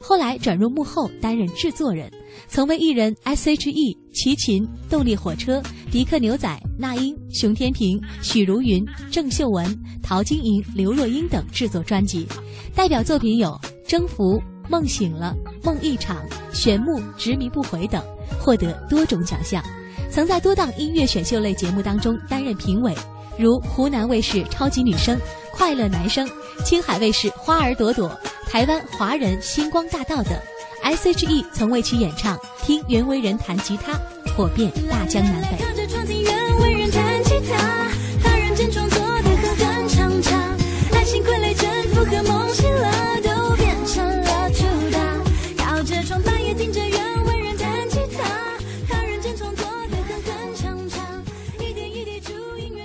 [0.01, 2.11] 后来转入幕后担任制作人。
[2.49, 9.67] 曾为艺人 S.H.E、齐秦、动力火车、迪克牛仔、那英、熊天平、许茹芸、郑秀文、
[10.03, 12.27] 陶晶莹、刘若英等制作专辑，
[12.75, 13.49] 代表作品有
[13.87, 14.35] 《征服》
[14.69, 18.03] 《梦醒了》《梦一场》《玄木》《执迷不悔》等，
[18.41, 19.63] 获得多种奖项。
[20.11, 22.93] 曾在多档音乐选秀类节目当中担任评委，
[23.41, 25.17] 如湖南卫视《超级女声》
[25.51, 26.29] 《快乐男声》，
[26.63, 28.11] 青海卫视《花儿朵朵》，
[28.51, 30.39] 台湾华人《星光大道》等。
[30.83, 33.99] S.H.E 曾为其演唱，听袁惟仁弹吉他，
[34.37, 35.57] 火遍大江南北。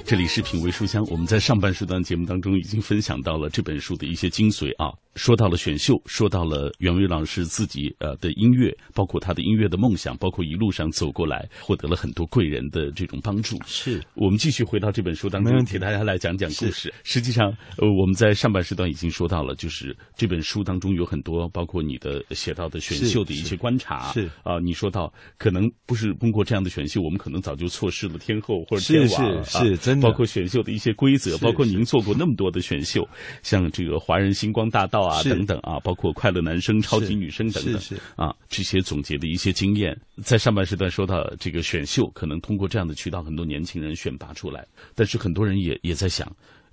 [0.06, 13.58] 这里是品味书香，我们在上半时段节目当中已经分享到了这本书的一些精髓啊，说到了选秀，说到了袁伟老师自己呃的音乐，包括他的音乐的梦想，包括一路上走过来获得了很多贵人的这种帮助。
[13.66, 16.94] 是我们继续回到这本书当中没问，题给大家来讲讲故事。
[17.04, 17.48] 实际上，
[17.78, 24.14] 呃，我们在上半时段已经说到了，就是这本书当中有很多，包括你的写到的选秀的一些观察。
[24.14, 30.08] 是啊、你说到可能不是通过这样的选秀，我们可能早就错失了天后或者天是王是真的。
[30.08, 33.08] 包括选秀的一些规则，包括您做过那么多的选秀，
[33.44, 35.36] 像这个华人星光大道啊是。
[35.36, 37.82] 等等啊，包括快乐男生、超级女生等等
[38.16, 39.94] 啊，这些总结的一些经验，
[40.24, 44.66] 在上半时段说到这个选秀，可能通过这样的渠道，很多年轻人选拔出来，
[44.96, 46.26] 但是很多人也也在想。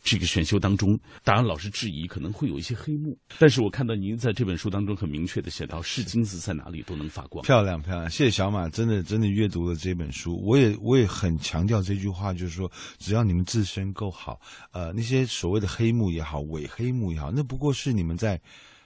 [0.03, 3.17] 这个选秀当中，当然老师质疑，可能会有一些黑幕。
[3.39, 7.45] 但是我看到您在这本书当中很明确的写到，是金子在哪里都能发光。
[7.45, 14.41] 漂亮漂亮，谢谢小马，真的真的阅读了这本书，我也我也很强调这句话，就是说，只要你们自身够好，
[14.73, 18.41] 呃，那些所谓的黑幕也好，伪黑幕也好，那不过是你们在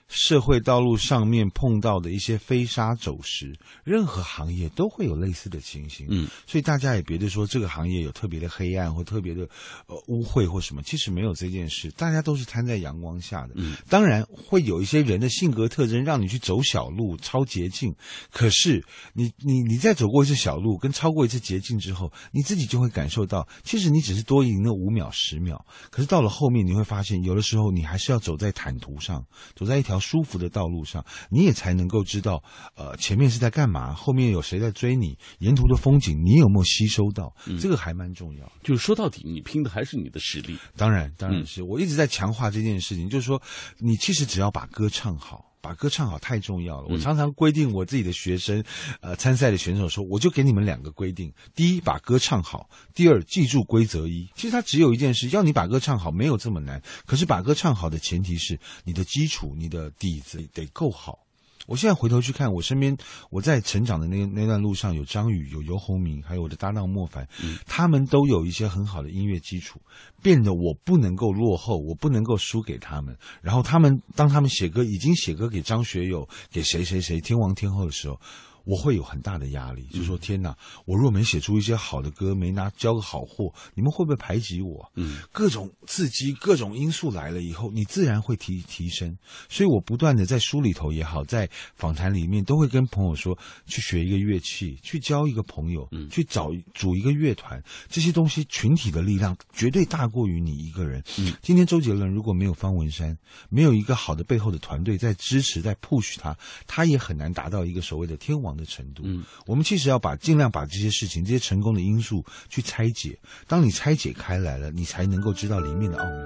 [0.07, 3.53] 社会道路上面碰到的一些飞沙走石，
[3.83, 6.07] 任何行业都会有类似的情形。
[6.09, 9.43] 嗯，所以大家也别的说这个行业有特别的黑暗或特别的
[9.87, 13.53] 呃污秽或什么，其实没有这件事，大家都是摊在阳光下的。
[13.55, 17.93] 嗯，当然会有一些人的性格特征让你去走小路、超捷径，
[18.31, 18.83] 可是
[19.13, 32.43] 你你你在走过一次小路跟超过一次捷径之后，你自己就会感受到，其实你只是多赢了五秒、十秒，可是到了后面你会发现，有的时候你还是要走在坦途上，走在一条舒服的道路上，你也才能够知道，
[32.75, 38.51] 呃，前面是在干嘛，后面有谁在追你，沿途的风景你有没有吸收到，这个还蛮重要。
[38.63, 40.57] 就是说到底，你拼的还是你的实力。
[40.75, 43.41] 当然，当然嗯是、我一直在强化这件事情，就是说，
[43.79, 45.46] 你其实只要把歌唱好。
[45.61, 46.87] 把歌唱好太重要了。
[46.89, 48.63] 我常常规定我自己的学生，
[49.01, 54.29] 呃，参赛的选手说，我就给你们两个规定：第一，把歌唱好；第二，记住规则一。
[54.35, 56.81] 其实它只有一件事，要你把歌唱好，没有这么难。
[57.05, 61.26] 可是把歌唱好的前提是你的基础、你的底子得够好。
[61.67, 62.97] 我现在回头去看，我身边
[63.29, 67.27] 我在成长的那那段路上，有张宇，有游鸿明，还有我的搭档莫凡，
[67.67, 69.79] 他们都有一些很好的音乐基础，
[70.23, 73.15] 变得我不能够落后，我不能够输给他们。
[73.41, 78.19] 然后他们当他们写歌，已经写歌给张学友、给谁谁谁天王天后的时候。
[78.67, 80.53] 我会有很大的压力，就说天哪，
[80.85, 84.91] 我若没写出一些好的歌，没拿交个好货，你们会不会排挤我？
[84.95, 89.17] 嗯，各种刺激、各种因素来了以后，你自然会提提升。
[89.47, 101.01] 所以我不断的在书里头也好，在访谈里面都会跟朋友说，去学一个乐器，去交一个朋友，嗯去找组一个乐团，这些东西群体的力量绝对大过于你一个人。
[101.19, 103.17] 嗯，今天周杰伦如果没有方文山，
[103.49, 109.03] 没有一个好的背后的团队在支持、在 push 他，他也很难达到一个所谓的天王的程度。
[109.05, 113.17] 嗯，我们其实要把尽量把这些事情、这些成功的因素去拆解。
[113.47, 116.17] 当你拆解开来了，你才能够知道里面的奥妙。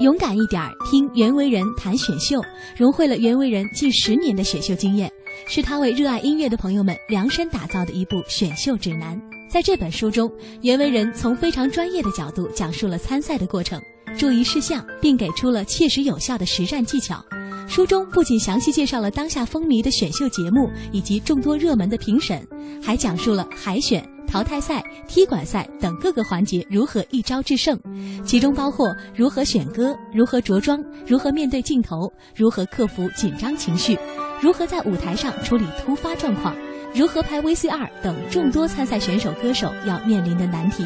[0.00, 2.38] 勇敢一点儿，听袁惟仁谈选秀，
[2.76, 5.10] 融汇了袁惟仁近十年的选秀经验，
[5.48, 9.18] 是他为热爱音乐的朋友们量身打造的一部选秀指南。
[9.48, 10.30] 在这本书中，
[10.60, 13.80] 袁惟仁从非常专业的角度讲述了参赛的过程、
[14.18, 17.24] 注意事项，并给出了切实有效的实战技巧。
[17.68, 22.46] 书中不仅详细介绍了当下风靡的选秀节目以及众多热门的评审，
[22.82, 27.76] 还讲述了海选、淘汰赛、踢馆赛等各个环节如何一招制胜，
[28.24, 33.98] 其中包括如何选歌、如何着装、如何面对镜头、如何克服紧张情绪、
[34.40, 36.54] 如何在舞台上处理突发状况、
[36.94, 40.84] 如何拍 VCR 等众多参赛选手歌手要面临的难题，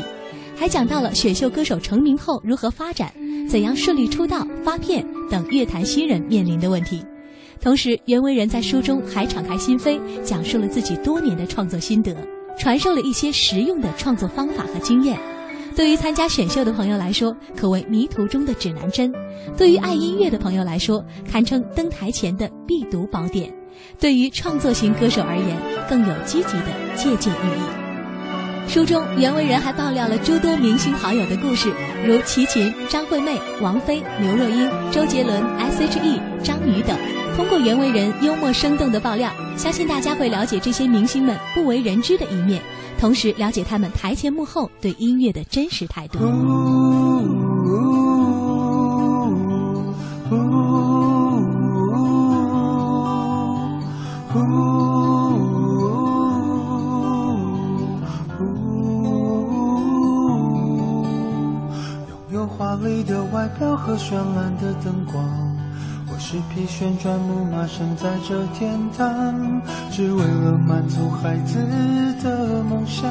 [0.61, 3.11] 还讲到了选秀歌手成名后如何发展、
[3.49, 7.03] 怎样顺利出道、发片等乐坛新人面临的问题。
[7.63, 12.15] 同时，袁惟仁在书中还敞开心扉，讲述了自己多年的创作心得，
[12.59, 15.19] 传授了一些实用的创作方法和经验。
[15.75, 19.11] 对于参加选秀的朋友来说，可谓迷途中的指南针；
[19.57, 23.49] 对于爱音乐的朋友来说，堪称登台前的必读宝典；
[23.99, 25.57] 对于创作型歌手而言，
[25.89, 27.80] 更有积极的借鉴意义。
[28.69, 31.73] 书中，袁惟仁还爆料了诸多明星好友的故事，
[32.07, 36.97] 如齐秦、张惠妹、王菲、刘若英、周杰伦、S.H.E、张宇等。
[37.37, 42.63] 通过袁惟仁幽默生动的爆料，相信大家会了解这些明星们不为人知的一面，
[42.99, 47.49] 同时了解他们台前幕后对音乐的真实态度。
[62.81, 65.22] 拥有华丽的外表和绚烂的灯光，
[66.09, 71.59] 我是匹旋转木马，生在这天堂，只为了满足孩子
[72.22, 73.11] 的梦想。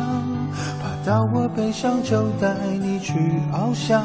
[0.81, 3.13] 爬到我背上就带你去
[3.53, 4.01] 翱翔，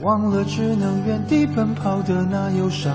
[0.00, 2.94] 我忘了只能原地奔跑的那忧伤。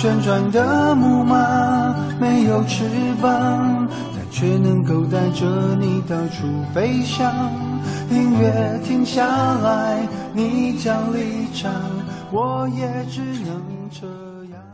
[0.00, 2.86] 旋转的木马没有翅
[3.20, 3.86] 膀，
[4.16, 5.44] 但却能够带着
[5.78, 7.30] 你到处飞翔。
[8.08, 9.26] 音乐停下
[9.58, 9.98] 来，
[10.32, 11.70] 你将离场，
[12.32, 14.29] 我也只能这样。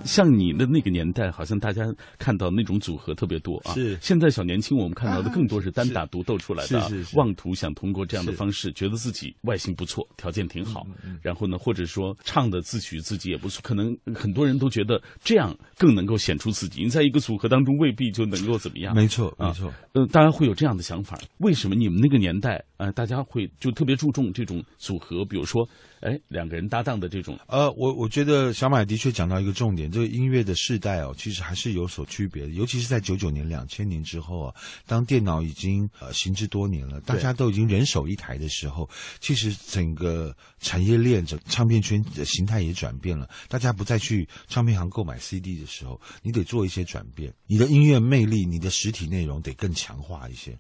[0.07, 1.83] 像你的那个年代，好像大家
[2.19, 3.75] 看到那种组合特别多啊。
[3.75, 16.85] 是现在小年轻，我们看到的更多是单打独斗出来的 妄图想通过这样的方式，觉得自己外形不错，条件挺好，嗯然后呢，或者说唱的自诩自己也不错，可能很多人都觉得这样更能够显出自己。
[16.85, 18.95] 你在一个组合当中未必就能够怎么样。
[18.95, 19.73] 没错，啊没错。
[19.93, 21.19] 呃，大家会有这样的想法。
[21.39, 25.25] 为什么你们那个年代，呃，大家会就特别注重这种组合？
[25.25, 25.67] 比如说，
[26.01, 34.55] 哎，两个人搭档的这种，呃，我我觉得小马的确讲到一个重点，这个音乐的世代哦，其实还是有所区别的，尤其是在九九年、两千年之后啊，
[34.87, 38.89] 当电脑已经呃行之多年了，大家都已经人手一台的时候，
[39.21, 50.59] 其实整个产业链、整唱片圈的形态也转变了，大家不再去唱片行购买 CD 的时候，你得做一些转变，你的音乐魅力、你的实体内容得更强化一些。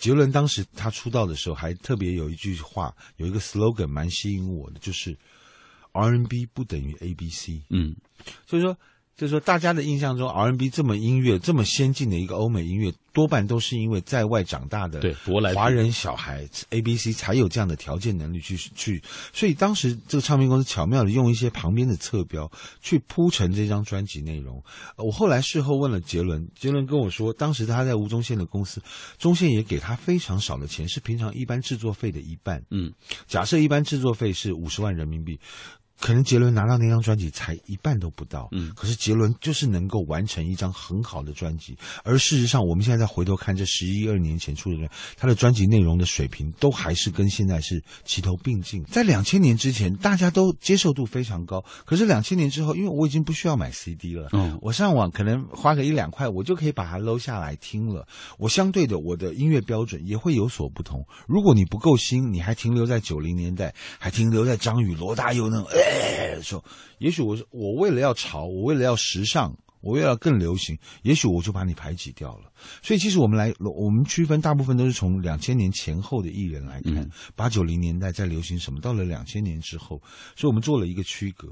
[0.00, 5.14] 杰伦当时他出道的时候，还特别有一句话，有一个 slogan 蛮吸引我的，就是
[5.92, 7.50] R&B 不等于 ABC。
[7.68, 7.94] 嗯，
[8.46, 8.74] 所以说，
[9.20, 14.98] 就是说，大家的印象中，R&B 这么音乐这么先进的一个欧美音乐，多半都是因为在外长大的
[15.54, 19.02] 华人小孩 A B C 才有这样的条件能力去去，
[19.34, 22.50] 所以当时这个唱片公司巧妙的用一些旁边的侧标
[22.80, 24.64] 去铺陈这张专辑内容。
[24.96, 28.80] 呃我后来事后问了杰伦，杰伦跟我说，当时他在吴宗宪的公司，
[29.18, 32.64] 宗宪也给他非常少的钱，是平常一般制作费的一半。
[32.70, 32.90] 嗯，
[33.26, 35.38] 假设一般制作费是五十万人民币。
[36.00, 48.82] 可能杰伦拿到那张专辑才一半都不到，嗯，可是杰伦就是能够完成一张很好的专辑，而事实上，我们现在再回头看这十一二年前出的专，他的专辑内容的水平都还是跟现在是齐头并进。
[48.84, 58.06] 在两千年之前，大家都接受度非常高，可是两千年之后，因为我已经不需要买 CD 了，嗯，我上网可能花个一两块，我就可以把它搂下来听了。
[58.38, 61.04] 我相对的，我的音乐标准也会有所不同。
[61.26, 65.89] 如果你不够新，你还停留在九零年代，还停留在张宇、罗大佑那种哎
[66.34, 66.64] 的时候，
[66.98, 69.56] 也许我是我为了要潮，我为了要时尚。
[69.82, 72.52] 我为了更流行，也许我就把你排挤掉了。
[72.82, 79.98] 所以，其实我们来，我们区分大部分都是从两千年前后的艺人来看，八九零年代在流行什么，到了两千年之后，
[80.36, 81.48] 所以我们做了一个区隔。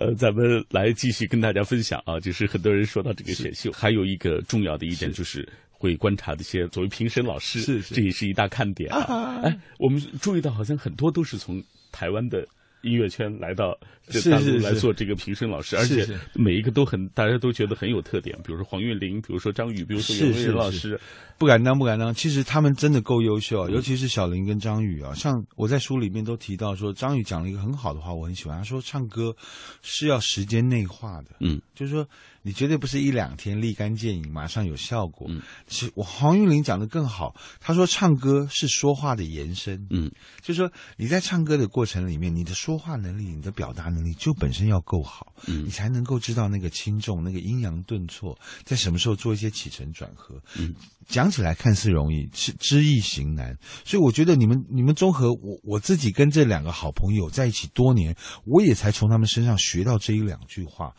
[0.00, 9.42] 呃，咱们来继续跟大家分享啊，就是很多人说到这个选秀，还有一个重要的一点就是会观察这些作为评审老师，是是这也是一大看点啊。
[9.42, 11.62] 哎，我们注意到好像很多都是从
[11.92, 12.48] 台湾的。
[12.82, 13.76] 音乐圈来到
[14.08, 18.36] 这大陆来做这个评审老师，而且每一个都很，大家都觉得很有特点。
[18.44, 20.98] 比如说黄韵玲，比如说张宇，比如说袁惟仁老师，
[21.38, 22.14] 不敢当，不敢当。
[22.14, 25.12] 其实他们真的够优秀啊，尤其是小林跟张宇啊。
[25.14, 28.56] 像我在书里面都提到说，张宇讲了一个很好的话，我很喜欢。
[28.58, 29.34] 他说唱歌
[29.82, 32.06] 是要时间内化的，嗯，就是说
[32.48, 35.26] 你绝对不是一两天立竿见影，马上有效果。
[35.28, 50.74] 嗯，是我黄韵玲讲的更好，她说唱歌是说话的延伸，嗯，就是说你在唱歌的过程里面，你的说话能力、你的表达能力就本身要够好，嗯，你才能够知道那个轻重、那个阴阳顿挫，在什么时候做一些起承转合，嗯，
[51.08, 53.56] 讲起来看似容易，是知易行难。
[53.84, 58.14] 所以我觉得你们你们综合我我自己跟这两个好朋友在一起多年，
[58.44, 60.94] 我也才从他们身上学到这一两句话。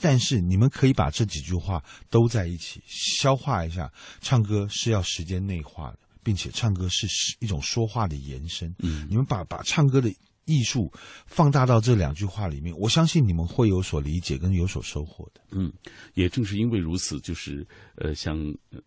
[0.00, 3.90] 但是你们可以把这几句话都在一起消化一下。
[4.20, 7.06] 唱歌是要时间内化的，并且唱歌是
[7.38, 8.74] 一种说话的延伸。
[8.80, 10.12] 嗯，你们把把唱歌的
[10.46, 10.90] 艺术
[11.26, 15.40] 放大到这两句话里面，我相信你们会有所理解跟有所收获的。
[15.50, 15.72] 嗯，
[16.14, 17.66] 也正是因为如此，就是
[17.96, 18.38] 呃，像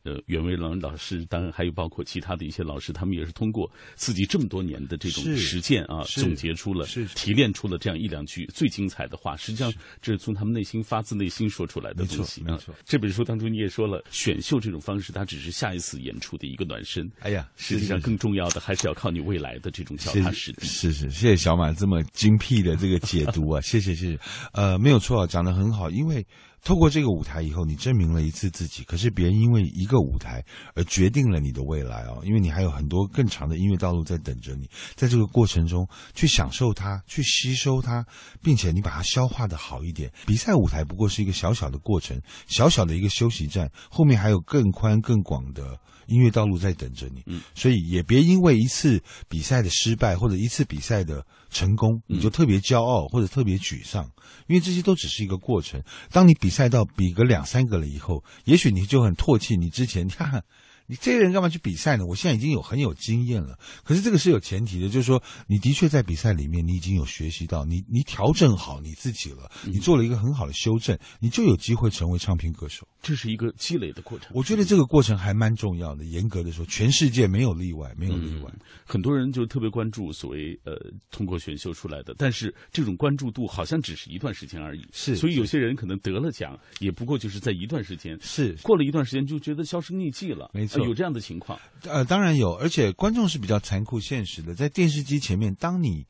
[0.03, 9.35] 呃袁维郎老师，当然还有包括其他的一些老师，他们也是通过自己这么多年的这种实践啊，总结出了、是提炼出了这样一两句最精彩的话。
[9.35, 12.41] 实际上，这是从他们内心发自内心说出来的东西。
[12.41, 17.11] 没错啊这本书当中你也说了，选秀这种方式，它只是下一次演出的一个暖身。
[17.19, 20.65] 哎呀实际上更重要的还是要靠你未来的这种脚踏实地。
[20.65, 24.19] 是是，谢谢小小马这么精辟的这个解读啊，谢谢谢谢。
[24.53, 26.23] 呃，没有错，讲得很好，因为
[26.63, 30.43] 透过这个舞台以后，你证明了一次自己，可是别人因为一个舞台
[30.75, 38.05] 而决定了你的未来哦，因为你还有很多更长的音乐道路在等着你，在这个过程中去享受它，去吸收它，
[38.41, 40.11] 并且你把它消化的好一点。
[40.25, 45.79] 比赛舞台不过是一个小小的过程，小小的一个休息站，后面还有更宽更广的。
[46.07, 54.11] 音乐道路在等着你，嗯，所以也别因为一次比赛的失败或者一次比赛的成功，你就特别骄傲或者特别沮丧，
[54.47, 55.81] 因为这些都只是一个过程。
[56.11, 60.09] 当你比赛到比个两三个了以后，也许你就很唾弃你之前。
[60.89, 62.05] 你这些人干嘛去比赛呢？
[62.07, 72.87] 我现在已经有很有经验了，可是这个是有前提的，就是说你的确在比赛里面你已经有学习到，你你调整好你自己了，你做了一个很好的修正，你就有机会成为唱片歌手。
[73.01, 74.31] 这是一个积累的过程。
[74.33, 76.03] 我觉得这个过程还蛮重要的。
[76.03, 78.51] 严格的说，全世界没有例外，没有例外。
[78.51, 78.59] 嗯
[78.89, 80.73] 很多人就特别关注所谓呃
[81.11, 84.83] 通过选秀出来的，但是这种关注度好像只是一段时间而已。
[84.91, 88.17] 是所以有些人可能得了奖，也不过就是在一段时间。
[88.19, 90.49] 是过了一段时间就觉得销声匿迹了。
[90.55, 91.59] 没错呃有这样的情况。
[91.83, 96.05] 呃，当然有，而且观众是比较残酷现实的，在电视机前面，当你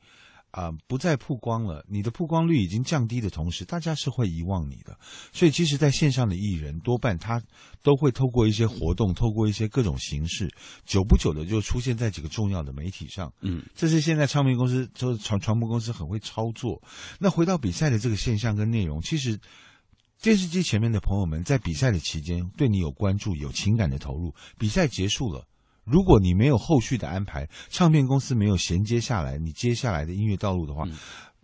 [0.52, 4.98] 啊、不再曝光了，你的曝光率已经降低的同时，大家是会遗忘你的。
[5.32, 7.40] 所以，其实，在线上的艺人多半他
[7.84, 10.50] 都会透过一些活动，透过一些各种形式，
[10.84, 13.32] 久不久的就出现在几个重要的媒体上。
[13.42, 16.82] 嗯，这是现在唱片公司、就是传传播公司很会操作。
[17.20, 19.38] 那回到比赛的这个现象跟内容，其实。
[20.22, 24.34] 电视机前面的朋友们，在比赛的期间对你有关注、有情感的投入。
[24.58, 25.46] 比赛结束了，
[25.84, 30.84] 如果你没有后续的安排，唱片公司没有衔接下来你接下来的音乐道路的话，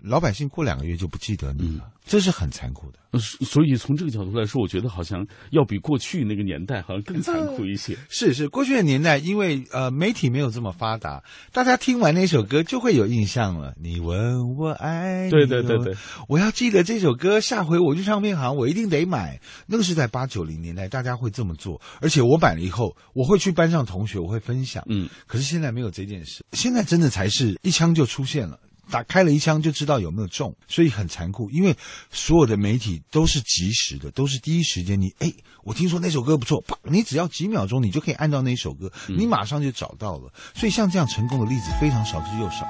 [0.02, 2.98] 老百姓过两个月就不记得你了，这是很残酷的。
[3.12, 7.96] 呃所以从这个角度来说，我觉得好像要比过去那个年代好像更残酷一些。
[8.10, 13.74] 是是，过去的年代，因为呃媒体没有这么发达，大家听完那首歌就会有印象了。
[13.80, 15.94] 你问我爱你，对对对对，
[16.28, 19.40] 我要记得这首歌，下回我去唱片行，我一定得买。
[19.66, 24.84] 那个是在八九零年代，大家会这么做，而且我买了以后，我会去班上同学，我会分享。
[24.88, 28.60] 嗯，可是现在没有这件事，现在真的才是一枪就出现了。
[28.90, 31.50] 打开了一枪就知道有没有中，所以很残酷。
[31.50, 31.76] 因为
[32.10, 35.12] 所有的媒体都是及时的，都是第一时间你。
[35.18, 35.32] 哎，
[35.64, 40.32] 我听说那首歌不错，啪，你只要几秒钟，你就可以按照那首歌，你马上就找到了。
[40.54, 42.66] 所以像这样成功的例子非常少之又少。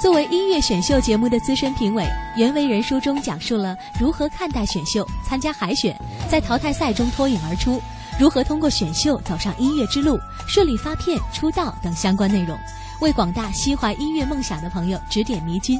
[0.00, 2.04] 作为音乐选秀节目的资深评委，
[2.36, 5.96] 袁惟仁书中讲述了如何看待选秀、参加海选，
[6.28, 7.80] 在淘汰赛中脱颖而出，
[8.18, 12.58] 如何通过选秀走上音乐之路、顺利发片、出道等相关内容，
[13.02, 15.78] 为广大心怀音乐梦想的朋友指点迷津。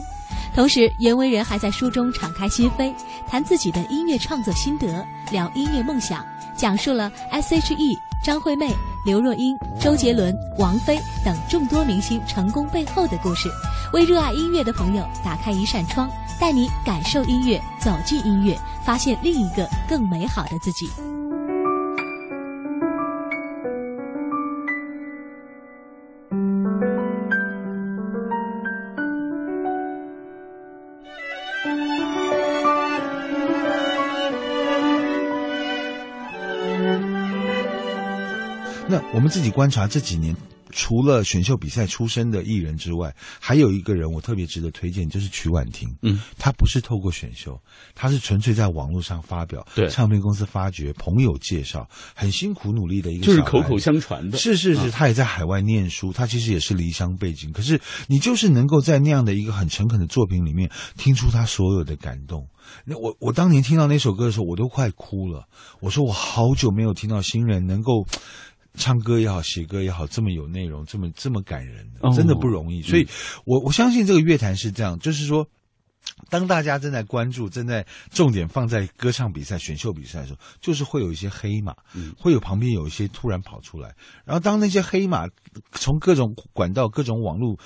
[0.55, 2.93] 同时，袁惟仁还在书中敞开心扉，
[3.29, 8.75] 谈自己的音乐创作心得，聊音乐梦想，讲述了 S.H.E、张惠妹、
[9.07, 13.49] 刘若英、周杰伦、王菲等众多明星成功背后的故事，
[13.93, 16.11] 为热爱音乐的朋友打开一扇窗，
[16.41, 20.91] 带你感受音乐，走进音乐，发现另一个更美好的自己。
[39.15, 40.35] 我们自己观察这几年，
[40.71, 45.87] 除了选秀比赛出身的艺人之外，还有一个人我特别值得推荐，就是曲婉婷。
[46.01, 47.61] 嗯，她不是透过选秀，
[47.95, 62.49] 她是纯粹在网络上发表，对唱片公司发掘，朋友介绍，很辛苦努力的一个，就是口口相传的是是是，啊他也在海外念书，她其实也是离乡背景，可是你就是能够在那样的一个很诚恳的作品里面听出她所有的感动。
[62.87, 65.49] 那我我当年听到那首歌的时候，我都快哭了。
[65.81, 68.07] 我说我好久没有听到新人能够。
[68.75, 72.83] 唱歌也好，写歌也好，这么有内容，这么这么感人，的真的不容易。
[72.83, 73.09] 所以嗯
[73.45, 75.47] 我我相信这个乐坛是这样，就是说，
[76.30, 83.94] 当大家正在关注、正在重点放在歌唱比赛、选秀比赛的时候，就是会有一些黑马，嗯会有旁边有一些突然跑出来，
[84.24, 85.26] 然后当那些黑马
[85.72, 87.59] 从各种管道、各种网络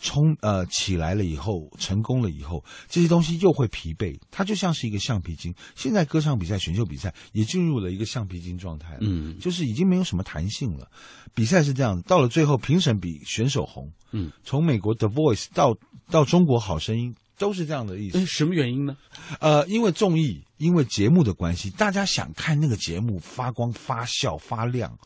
[0.00, 5.54] 冲呃起来了以后，成功了以后，这些东西又会疲惫，它就像是一个橡皮筋。
[5.74, 10.88] 现在歌唱比赛、选秀比赛也进入了一个橡皮筋状态了，嗯就是已经没有什么弹性了。
[11.34, 15.74] 比赛是这样，到了最后评审比选手红，嗯，从美国 The Voice 到
[16.10, 18.18] 到中国好声音，都是这样的意思。
[18.18, 18.96] 哎什么原因呢？
[19.40, 24.96] 呃，因为综艺，因为节目的关系，大家想看那个节目发光、发笑、发亮。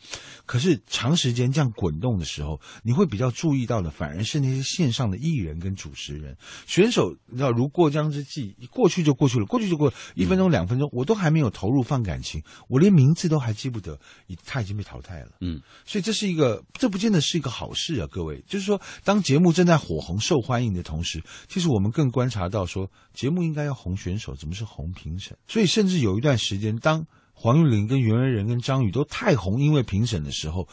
[0.45, 6.37] 可是长时间这样滚动的时候，你会比较注意到的，反而是那些线上的艺人跟主持人、
[6.67, 7.11] 选手。
[7.27, 15.31] 你知道，如过江之鲫，过去就过去了，过去就过，一分钟、两分钟，我都还没有投入放感情，我连名字都还记不得，已他已经被淘汰了。
[15.41, 18.45] 嗯，所以这是一个，这不见得是一个好事啊，各位。
[18.47, 25.35] 就是说，当节目正在火红、受欢迎的同时，其实我们更观察到说，节目应该要红选手，怎么是红评审？
[25.49, 30.67] 所以，甚至有一段时间，当黄玉玲跟袁惟仁跟张宇都太红，因为评审的时候，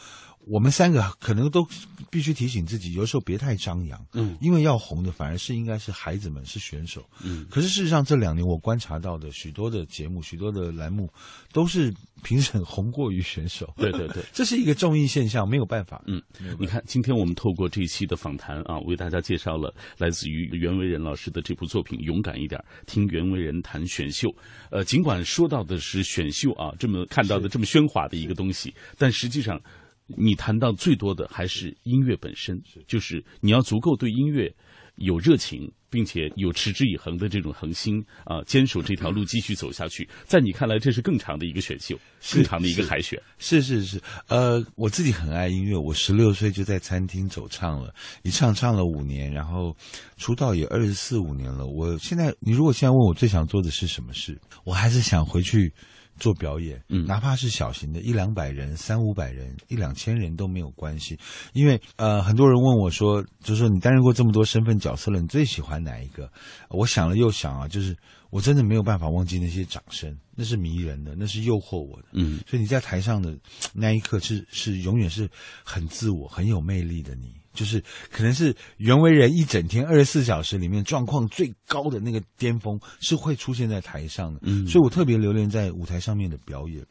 [0.46, 1.66] 我们三个可能都
[2.10, 4.06] 必须提醒自己，有时候别太张扬。
[4.12, 7.04] 嗯，因为要红的反而是应该是孩子们，是选手。
[7.22, 11.10] 嗯，可是事实上这两年我观察到的许多的节目、许多的栏目，
[11.52, 11.92] 都是
[12.22, 13.72] 评审红过于选手。
[13.76, 16.02] 对对对， 这是一个综艺现象，没有办法。
[16.06, 16.22] 嗯，
[16.58, 24.28] 你看，今天我们透过这一期的访谈啊，为大家介绍了来自于袁惟仁老师的这部作品《勇敢一点》，听袁惟仁谈选秀。
[24.70, 29.58] 呃，尽管说到的是选秀啊，这么看到的这么喧哗的一个东西，但实际上，
[30.06, 34.54] 你谈到最多的还是音乐本身，就是你要足够对音乐
[34.96, 35.72] 有热情。
[35.94, 40.08] 并且有持之以恒的这种恒心啊，坚守这条路继续走下去。
[40.24, 41.96] 在你看来，这是更长的一个选秀，
[42.32, 43.16] 更长的一个海选。
[43.38, 47.94] 是是是，呃，我自己很爱音乐，我十六岁就在餐厅走唱了，
[48.24, 49.76] 一唱唱了五年，然后
[50.16, 51.64] 出道也二十四五年了。
[51.64, 55.72] 我现在，你如果现在问我最想做的是什么事，我还是想回去。
[56.18, 61.18] 做表演，嗯，哪怕是小型的，一两百人、三五百人、一两千人都没有关系，
[61.52, 66.30] 因为呃，很多人问我说，就是说你担任过这么多身份角色了，你最喜欢哪一个？
[66.70, 67.96] 我想了又想啊，就是
[68.30, 73.36] 我真的没有办法忘记那些掌声，那是迷人的，那是诱惑我的，嗯，所以你在台上的
[73.72, 75.28] 那一刻是是永远是
[75.64, 77.32] 很自我、很有魅力的你。
[77.54, 86.84] 就是可能是袁惟仁一整天二十四小时里面状况最高的那个巅峰是会出现在台上的，嗯，所以我特别留恋在舞台上面的表演。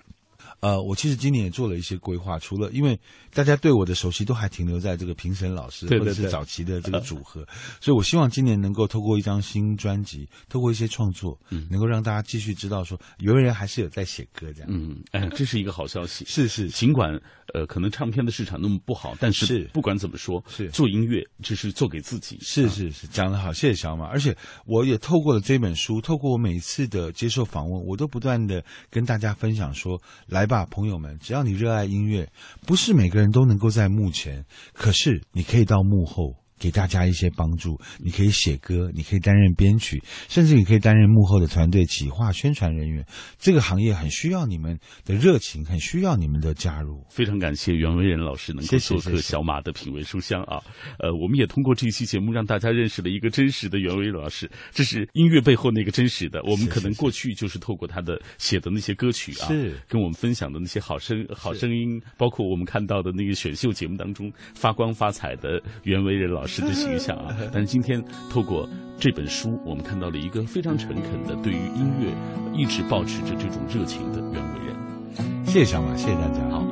[0.63, 2.97] 呃，我其实今年也做了一些规划，除了因为
[3.33, 7.45] 大家对我的熟悉都还停留在这个评审老师或者是早期的这个 组合，
[7.81, 14.69] 所以我希望今年能够透过一张新专辑，透过一些创作，嗯能够让大家继续知道说袁惟仁还是有在写歌这样。
[14.71, 16.23] 嗯，哎，这是一个好消息。
[16.31, 17.11] 是是，尽管
[17.53, 22.37] 呃可能唱片的市场那么不好，但是是不管怎么说，是做音乐只是做给自己。
[22.39, 24.05] 是是是，讲得好，谢谢小马。
[24.05, 24.33] 而且
[24.65, 32.31] 我也透过了这本书，透过我每一次的接受访问，我都不断的跟大家分享说：来吧，朋友们，只要你热爱音乐，
[32.67, 36.42] 不是每个人都能够在幕前，可是你可以到幕后。
[36.63, 43.05] 给大家一些帮助，你可以写歌，你可以担任编曲，甚至你可以担任幕后的团队企划、宣传人员。
[43.37, 47.05] 这个行业很需要你们的热情，很需要你们的加入。
[47.09, 50.63] 非常感谢袁惟仁老师能够做客小马的品味书香啊！
[50.99, 56.41] 呃，我们也通过这一期节目让大家认识了一个真实的袁惟仁老师，这是音乐背后那个真实的。
[56.43, 67.35] 我们可能过去就是透过他的写的那些歌曲啊，是跟我们分享的那些好声好声音，包括我们看到的那个选秀节目当中发光发彩的袁惟仁老师的形象啊。
[67.51, 68.67] 但是今天透过
[68.99, 72.13] 这本书，我们看到了一个非常诚恳的对于音乐
[72.53, 75.45] 一直保持着这种热情的袁惟仁。
[75.45, 76.39] 谢谢小马，谢谢大家。
[76.49, 76.63] 好，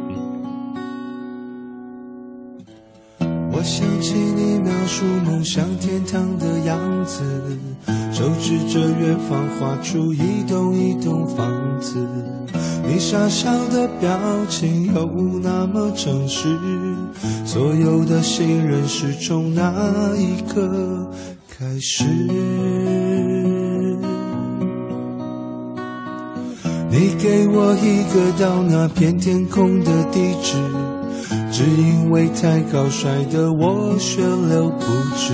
[3.53, 7.59] 我想起你描述梦想天堂的样子，
[8.11, 11.49] 手指着远方画出一栋一栋房
[11.79, 11.95] 子，
[12.85, 15.05] 你傻笑的表情有
[15.41, 16.47] 那么诚实，
[17.45, 21.09] 所有的信任是从那一刻
[21.47, 22.03] 开始。
[26.89, 30.57] 你给我一个到那片天空的地址，
[31.49, 34.85] 只因为太高摔得我血流不
[35.15, 35.33] 止，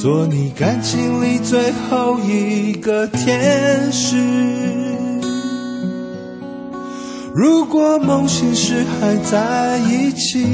[0.00, 4.16] 做你感情里最后一个天使。
[7.34, 10.46] 如果梦醒时还在一起，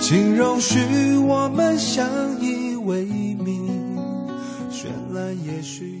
[0.00, 2.04] 请容许我们相
[2.40, 3.64] 依为命。
[4.72, 5.93] 绚烂也许。